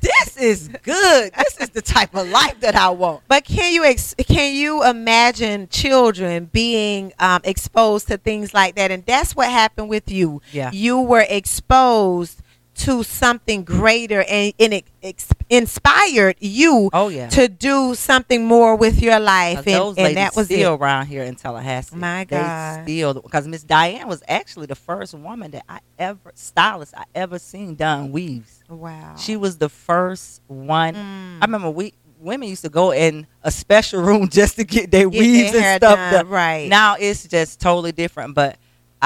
this 0.00 0.36
is 0.36 0.68
good 0.82 1.32
this 1.34 1.56
is 1.60 1.70
the 1.70 1.80
type 1.82 2.14
of 2.14 2.28
life 2.28 2.58
that 2.60 2.74
i 2.76 2.88
want 2.90 3.22
But 3.28 3.44
can 3.44 3.72
you 3.72 3.84
ex- 3.84 4.14
can 4.26 4.54
you 4.54 4.84
imagine 4.84 5.68
children 5.68 6.50
being 6.52 7.12
um, 7.18 7.40
exposed 7.44 8.08
to 8.08 8.18
things 8.18 8.52
like 8.52 8.74
that? 8.76 8.90
And 8.90 9.04
that's 9.06 9.34
what 9.34 9.48
happened 9.48 9.88
with 9.88 10.10
you. 10.10 10.42
Yeah. 10.52 10.70
You 10.72 11.00
were 11.00 11.24
exposed 11.28 12.42
to 12.74 13.02
something 13.02 13.64
greater 13.64 14.22
and, 14.24 14.52
and 14.58 14.74
it 14.74 14.84
ex- 15.02 15.28
inspired 15.48 16.36
you 16.40 16.90
Oh 16.92 17.08
yeah. 17.08 17.28
to 17.30 17.48
do 17.48 17.94
something 17.94 18.44
more 18.44 18.76
with 18.76 19.00
your 19.00 19.18
life. 19.20 19.58
And, 19.58 19.66
those 19.66 19.96
and 19.98 20.16
that 20.16 20.34
was 20.36 20.46
still 20.46 20.74
it. 20.74 20.80
around 20.80 21.06
here 21.06 21.22
in 21.22 21.34
Tallahassee. 21.36 21.96
My 21.96 22.24
They 22.24 22.36
God. 22.36 22.82
still 22.84 23.14
because 23.14 23.46
Miss 23.46 23.62
Diane 23.62 24.08
was 24.08 24.22
actually 24.28 24.66
the 24.66 24.74
first 24.74 25.14
woman 25.14 25.52
that 25.52 25.64
I 25.68 25.80
ever 25.98 26.32
stylist 26.34 26.94
I 26.96 27.04
ever 27.14 27.38
seen 27.38 27.74
done 27.74 28.12
weaves. 28.12 28.62
Wow. 28.68 29.16
She 29.16 29.36
was 29.36 29.58
the 29.58 29.68
first 29.68 30.42
one. 30.46 30.94
Mm. 30.94 31.38
I 31.42 31.44
remember 31.44 31.70
we 31.70 31.94
women 32.18 32.48
used 32.48 32.62
to 32.62 32.70
go 32.70 32.90
in 32.92 33.26
a 33.42 33.50
special 33.50 34.02
room 34.02 34.28
just 34.30 34.56
to 34.56 34.64
get 34.64 34.90
their 34.90 35.08
Get 35.10 35.18
weaves 35.20 35.52
hair 35.52 35.74
and 35.74 35.80
stuff 35.82 35.96
done, 35.96 36.12
done. 36.12 36.28
right. 36.28 36.68
Now 36.68 36.96
it's 36.98 37.26
just 37.28 37.60
totally 37.60 37.92
different. 37.92 38.34
But 38.34 38.56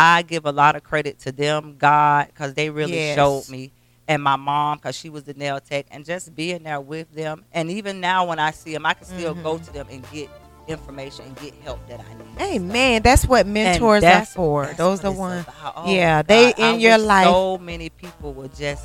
I 0.00 0.22
give 0.22 0.46
a 0.46 0.52
lot 0.52 0.76
of 0.76 0.84
credit 0.84 1.18
to 1.20 1.32
them, 1.32 1.74
God, 1.76 2.28
because 2.28 2.54
they 2.54 2.70
really 2.70 2.92
Yes. 2.98 3.16
showed 3.16 3.48
me, 3.48 3.72
and 4.06 4.22
my 4.22 4.36
mom, 4.36 4.78
because 4.78 4.94
she 4.94 5.10
was 5.10 5.24
the 5.24 5.34
nail 5.34 5.58
tech, 5.58 5.86
and 5.90 6.04
just 6.04 6.36
being 6.36 6.62
there 6.62 6.80
with 6.80 7.12
them. 7.12 7.44
And 7.52 7.68
even 7.68 8.00
now, 8.00 8.24
when 8.24 8.38
I 8.38 8.52
see 8.52 8.72
them, 8.72 8.86
I 8.86 8.94
can 8.94 9.06
still 9.06 9.34
go 9.34 9.58
Mhm. 9.58 9.64
to 9.66 9.72
them 9.72 9.86
and 9.90 10.08
get 10.12 10.30
information 10.68 11.24
and 11.24 11.36
get 11.40 11.52
help 11.64 11.80
that 11.88 11.98
I 11.98 12.14
need. 12.14 12.38
Hey 12.38 12.58
man, 12.60 13.02
that's 13.02 13.26
what 13.26 13.44
mentors 13.46 14.04
are 14.04 14.24
for. 14.24 14.66
Those 14.76 15.02
are 15.04 15.10
ones. 15.10 15.46
Oh 15.74 15.92
Yeah, 15.92 16.18
my 16.18 16.22
they 16.22 16.52
God, 16.52 16.54
I 16.62 16.74
in 16.74 16.80
your 16.80 16.98
life 16.98 17.26
So 17.34 17.58
many 17.58 17.88
people 17.90 18.34
would 18.34 18.54
just 18.54 18.84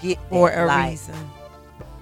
get 0.00 0.18
for 0.30 0.50
a 0.50 0.64
light. 0.66 0.90
reason. 0.92 1.30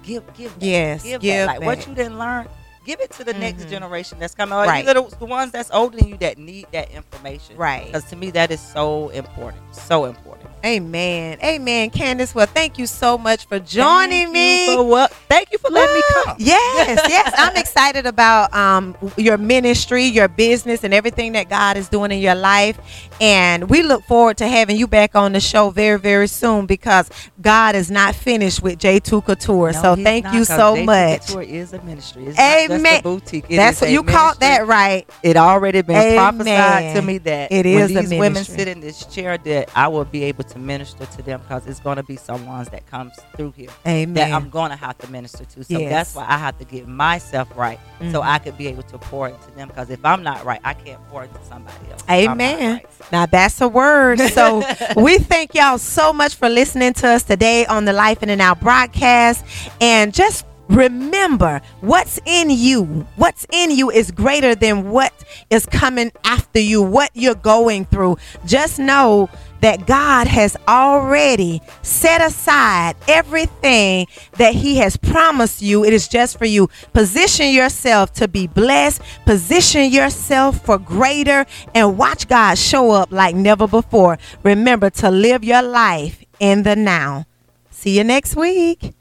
Give, 0.03 0.23
give, 0.33 0.53
back. 0.57 0.63
Yes, 0.69 1.03
give, 1.03 1.21
give 1.21 1.47
back. 1.47 1.57
Like 1.59 1.65
what 1.65 1.87
you 1.87 1.93
didn't 1.93 2.17
learn, 2.17 2.47
give 2.89 2.99
it 3.01 3.11
to 3.11 3.23
the 3.23 3.33
next 3.35 3.65
Mhm. 3.65 3.69
generation 3.69 4.17
that's 4.19 4.33
coming. 4.33 4.57
Or 4.57 4.63
Right. 4.65 4.83
either 4.87 4.99
the, 4.99 5.15
the 5.17 5.25
ones 5.25 5.51
that's 5.51 5.69
older 5.71 5.97
than 5.97 6.07
you 6.07 6.17
that 6.17 6.39
need 6.39 6.65
that 6.71 6.89
information. 6.89 7.55
Right. 7.55 7.85
Because 7.85 8.05
to 8.05 8.15
me, 8.15 8.31
that 8.31 8.49
is 8.49 8.59
so 8.59 9.09
important. 9.09 9.61
So 9.75 10.05
important. 10.05 10.48
Amen. 10.65 11.37
Amen. 11.41 11.89
Candace, 11.89 12.35
well, 12.35 12.45
thank 12.45 12.77
you 12.77 12.85
so 12.85 13.17
much 13.17 13.45
for 13.47 13.59
joining 13.59 14.33
Thank 14.33 14.69
me. 14.69 14.75
For 14.75 14.83
what? 14.83 15.11
Thank 15.29 15.51
you 15.53 15.57
for 15.57 15.69
letting 15.69 15.95
me 15.95 16.01
come. 16.13 16.35
Yes, 16.37 16.99
yes. 17.09 17.33
I'm 17.37 17.55
excited 17.55 18.05
about 18.05 18.53
um, 18.53 18.97
your 19.15 19.37
ministry, 19.37 20.03
your 20.03 20.27
business, 20.27 20.83
and 20.83 20.93
everything 20.93 21.31
that 21.33 21.49
God 21.49 21.77
is 21.77 21.87
doing 21.87 22.11
in 22.11 22.19
your 22.19 22.35
life. 22.35 22.77
And 23.21 23.69
we 23.69 23.83
look 23.83 24.03
forward 24.03 24.37
to 24.37 24.47
having 24.47 24.75
you 24.75 24.85
back 24.85 25.15
on 25.15 25.31
the 25.31 25.39
show 25.39 25.69
very, 25.69 25.97
very 25.97 26.27
soon 26.27 26.65
because 26.65 27.09
God 27.41 27.75
is 27.75 27.89
not 27.89 28.13
finished 28.13 28.61
with 28.61 28.79
J2 28.79 29.25
Couture. 29.25 29.71
No, 29.71 29.81
so 29.81 29.95
thank 29.95 30.25
not, 30.25 30.33
you 30.33 30.43
so 30.43 30.75
J2 30.75 30.85
much. 30.85 31.27
Couture 31.27 31.41
is 31.43 31.71
a 31.71 31.81
ministry. 31.83 32.25
It's 32.25 32.39
Amen. 32.39 32.99
a 32.99 33.01
boutique. 33.01 33.45
It 33.47 33.55
That's 33.55 33.79
what 33.79 33.91
you 33.91 34.03
caught 34.03 34.41
that 34.41 34.67
right. 34.67 35.09
It 35.23 35.37
already 35.37 35.81
been 35.83 35.95
Amen. 35.95 36.17
prophesied 36.17 36.95
to 36.95 37.01
me 37.01 37.17
that 37.19 37.51
It 37.51 37.65
when 37.65 37.91
is 37.91 37.95
a 37.95 38.01
these 38.01 38.19
women 38.19 38.43
sit 38.43 38.67
in 38.67 38.81
this 38.81 39.05
chair, 39.05 39.37
that 39.37 39.69
I 39.73 39.87
will 39.87 40.05
be 40.05 40.23
able 40.23 40.48
to 40.49 40.59
minister 40.59 41.05
to 41.05 41.21
them 41.21 41.41
because 41.41 41.65
it's 41.67 41.79
going 41.79 41.97
to 41.97 42.03
be 42.03 42.15
some 42.15 42.45
ones 42.45 42.69
that 42.69 42.85
comes 42.87 43.13
through 43.35 43.51
here 43.55 43.69
Amen. 43.87 44.13
that 44.15 44.31
I'm 44.31 44.49
going 44.49 44.69
to 44.71 44.75
have 44.77 44.97
to 44.99 45.11
minister 45.11 45.45
to. 45.45 45.63
So 45.63 45.79
Yes. 45.79 45.89
that's 45.89 46.15
why 46.15 46.25
I 46.27 46.37
have 46.37 46.57
to 46.59 46.65
get 46.65 46.87
myself 46.87 47.47
right 47.55 47.79
so 48.11 48.21
Mhm. 48.21 48.25
I 48.25 48.39
could 48.39 48.57
be 48.57 48.67
able 48.67 48.83
to 48.83 48.97
pour 48.97 49.27
into 49.27 49.51
them. 49.55 49.67
Because 49.69 49.89
if 49.89 50.03
I'm 50.05 50.23
not 50.23 50.43
right, 50.45 50.59
I 50.63 50.73
can't 50.73 50.99
pour 51.09 51.23
into 51.23 51.39
somebody 51.47 51.77
else. 51.91 52.01
if 52.03 52.09
I'm 52.09 52.23
not 52.25 52.31
Amen. 52.33 52.73
right. 52.73 52.85
So- 52.97 53.05
Now 53.11 53.25
that's 53.25 53.61
a 53.61 53.67
word. 53.67 54.19
So 54.33 54.63
we 54.97 55.17
thank 55.19 55.53
y'all 55.55 55.77
so 55.77 56.13
much 56.13 56.35
for 56.35 56.49
listening 56.49 56.93
to 56.95 57.07
us 57.07 57.23
today 57.23 57.65
on 57.65 57.85
the 57.85 57.93
Life 57.93 58.21
in 58.23 58.29
the 58.29 58.35
Now 58.35 58.55
broadcast. 58.55 59.43
And 59.81 60.13
just 60.13 60.45
remember 60.69 61.61
what's 61.81 62.19
in 62.25 62.49
you. 62.49 63.05
What's 63.15 63.45
in 63.51 63.71
you 63.71 63.89
is 63.89 64.11
greater 64.11 64.53
than 64.55 64.91
what 64.91 65.11
is 65.49 65.65
coming 65.65 66.11
after 66.23 66.59
you, 66.59 66.81
what 66.81 67.09
you're 67.13 67.35
going 67.35 67.85
through. 67.85 68.17
Just 68.45 68.77
know 68.79 69.29
that 69.61 69.85
God 69.87 70.27
has 70.27 70.55
already 70.67 71.61
set 71.81 72.21
aside 72.21 72.95
everything 73.07 74.07
that 74.37 74.53
He 74.53 74.77
has 74.77 74.97
promised 74.97 75.61
you. 75.61 75.83
It 75.83 75.93
is 75.93 76.07
just 76.07 76.37
for 76.37 76.45
you. 76.45 76.69
Position 76.93 77.51
yourself 77.51 78.13
to 78.13 78.27
be 78.27 78.47
blessed, 78.47 79.01
position 79.25 79.91
yourself 79.91 80.63
for 80.65 80.77
greater, 80.77 81.45
and 81.75 81.97
watch 81.97 82.27
God 82.27 82.57
show 82.57 82.91
up 82.91 83.11
like 83.11 83.35
never 83.35 83.67
before. 83.67 84.17
Remember 84.43 84.89
to 84.91 85.09
live 85.09 85.43
your 85.43 85.61
life 85.61 86.23
in 86.39 86.63
the 86.63 86.75
now. 86.75 87.25
See 87.69 87.97
you 87.97 88.03
next 88.03 88.35
week. 88.35 88.93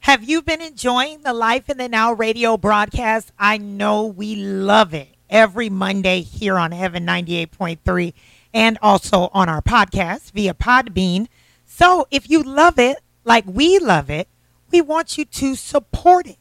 Have 0.00 0.22
you 0.22 0.42
been 0.42 0.60
enjoying 0.60 1.22
the 1.22 1.32
Life 1.32 1.70
in 1.70 1.78
the 1.78 1.88
Now 1.88 2.12
radio 2.12 2.58
broadcast? 2.58 3.32
I 3.38 3.56
know 3.56 4.04
we 4.04 4.36
love 4.36 4.92
it 4.92 5.08
every 5.30 5.70
Monday 5.70 6.20
here 6.20 6.58
on 6.58 6.72
Heaven 6.72 7.06
98.3 7.06 8.12
and 8.54 8.78
also 8.80 9.28
on 9.34 9.48
our 9.48 9.60
podcast 9.60 10.30
via 10.30 10.54
Podbean. 10.54 11.26
So 11.66 12.06
if 12.10 12.30
you 12.30 12.42
love 12.42 12.78
it 12.78 12.98
like 13.24 13.44
we 13.46 13.80
love 13.80 14.08
it, 14.08 14.28
we 14.70 14.80
want 14.80 15.18
you 15.18 15.24
to 15.24 15.56
support 15.56 16.26
it. 16.26 16.38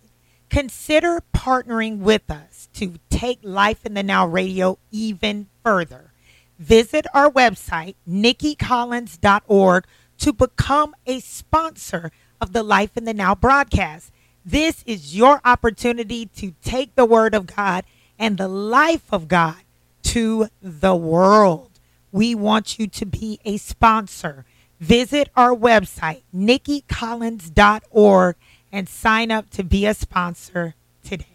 Consider 0.49 1.23
partnering 1.35 1.97
with 1.97 2.29
us 2.29 2.69
to 2.75 2.93
take 3.09 3.39
Life 3.41 3.85
in 3.85 3.95
the 3.95 4.03
Now 4.03 4.27
radio 4.27 4.77
even 4.91 5.47
further. 5.63 6.11
Visit 6.59 7.07
our 7.13 7.29
website, 7.29 7.95
nikkicollins.org, 8.07 9.85
to 10.19 10.31
become 10.31 10.95
a 11.07 11.19
sponsor 11.19 12.11
of 12.39 12.53
the 12.53 12.61
Life 12.61 12.95
in 12.95 13.05
the 13.05 13.13
Now 13.13 13.33
broadcast. 13.33 14.11
This 14.45 14.83
is 14.85 15.15
your 15.15 15.41
opportunity 15.43 16.27
to 16.37 16.53
take 16.63 16.95
the 16.95 17.05
Word 17.05 17.33
of 17.33 17.47
God 17.47 17.85
and 18.19 18.37
the 18.37 18.47
life 18.47 19.11
of 19.11 19.27
God 19.27 19.57
to 20.03 20.49
the 20.61 20.95
world. 20.95 21.72
We 22.13 22.33
want 22.35 22.77
you 22.77 22.85
to 22.87 23.05
be 23.07 23.39
a 23.43 23.57
sponsor. 23.57 24.45
Visit 24.79 25.29
our 25.35 25.55
website, 25.55 26.21
nikkicollins.org, 26.33 28.35
and 28.71 28.87
sign 28.87 29.31
up 29.31 29.49
to 29.49 29.63
be 29.63 29.87
a 29.87 29.95
sponsor 29.95 30.75
today. 31.03 31.25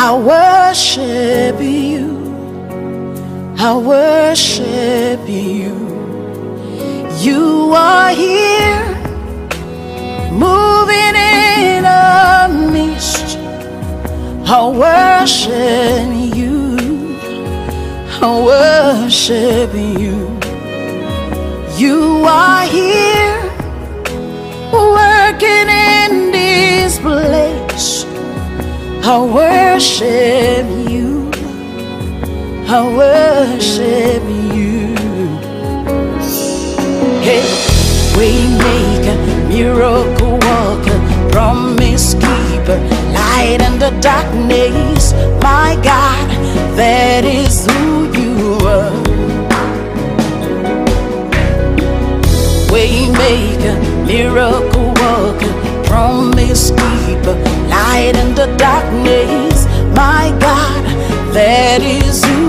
I 0.00 0.16
worship 0.16 1.60
you. 1.60 2.06
I 3.58 3.76
worship 3.76 5.28
you. 5.28 5.74
You 7.18 7.72
are 7.74 8.10
here 8.10 8.86
moving 10.30 11.16
in 11.16 11.84
our 11.84 12.48
midst. 12.48 13.38
I 14.46 14.68
worship 14.84 16.36
you. 16.36 17.18
I 18.22 18.30
worship 18.52 19.74
you. 19.74 20.16
You 21.76 22.22
are 22.24 22.66
here 22.66 23.17
I 29.10 29.18
worship 29.24 30.66
you. 30.90 31.30
I 32.68 32.78
worship 32.94 34.22
you. 34.54 34.94
Hey, 37.24 37.42
we 38.18 38.28
make 38.66 39.06
a 39.08 39.16
miracle 39.48 40.32
worker, 40.32 40.98
promise 41.32 42.12
keeper, 42.12 42.78
light 43.16 43.62
in 43.62 43.78
the 43.78 43.98
darkness. 44.02 45.14
My 45.42 45.74
God, 45.82 46.28
that 46.76 47.24
is 47.24 47.64
who 47.64 48.12
you 48.12 48.58
are. 48.66 48.92
Waymaker, 52.68 54.06
miracle 54.06 54.92
worker, 55.00 55.67
that 61.58 61.82
is 61.82 62.24
who 62.24 62.47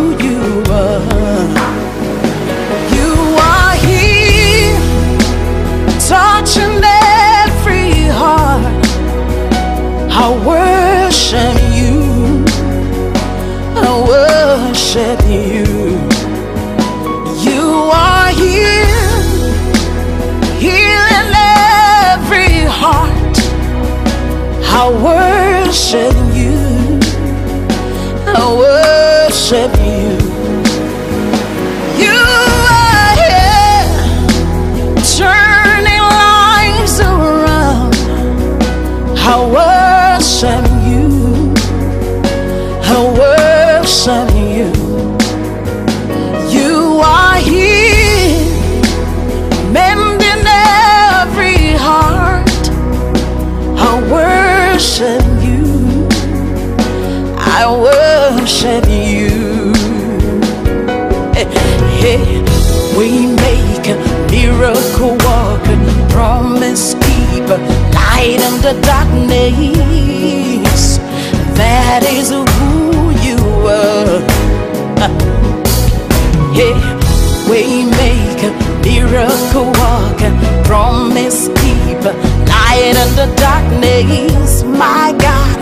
darkness. 84.04 84.64
My 84.64 85.14
God, 85.20 85.60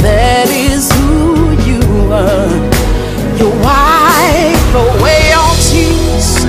that 0.00 0.48
is 0.50 0.90
who 0.92 1.52
you 1.68 2.12
are. 2.12 2.48
You 3.38 3.48
wipe 3.64 4.74
away 4.74 5.32
all 5.32 5.54
tears. 5.70 6.44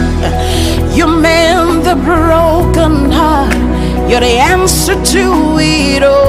You 0.95 1.07
mend 1.07 1.85
the 1.85 1.95
broken 1.95 3.11
heart. 3.11 3.53
You're 4.09 4.21
the 4.21 4.39
answer 4.39 4.95
to 4.95 5.57
it 5.59 6.03
all. 6.03 6.28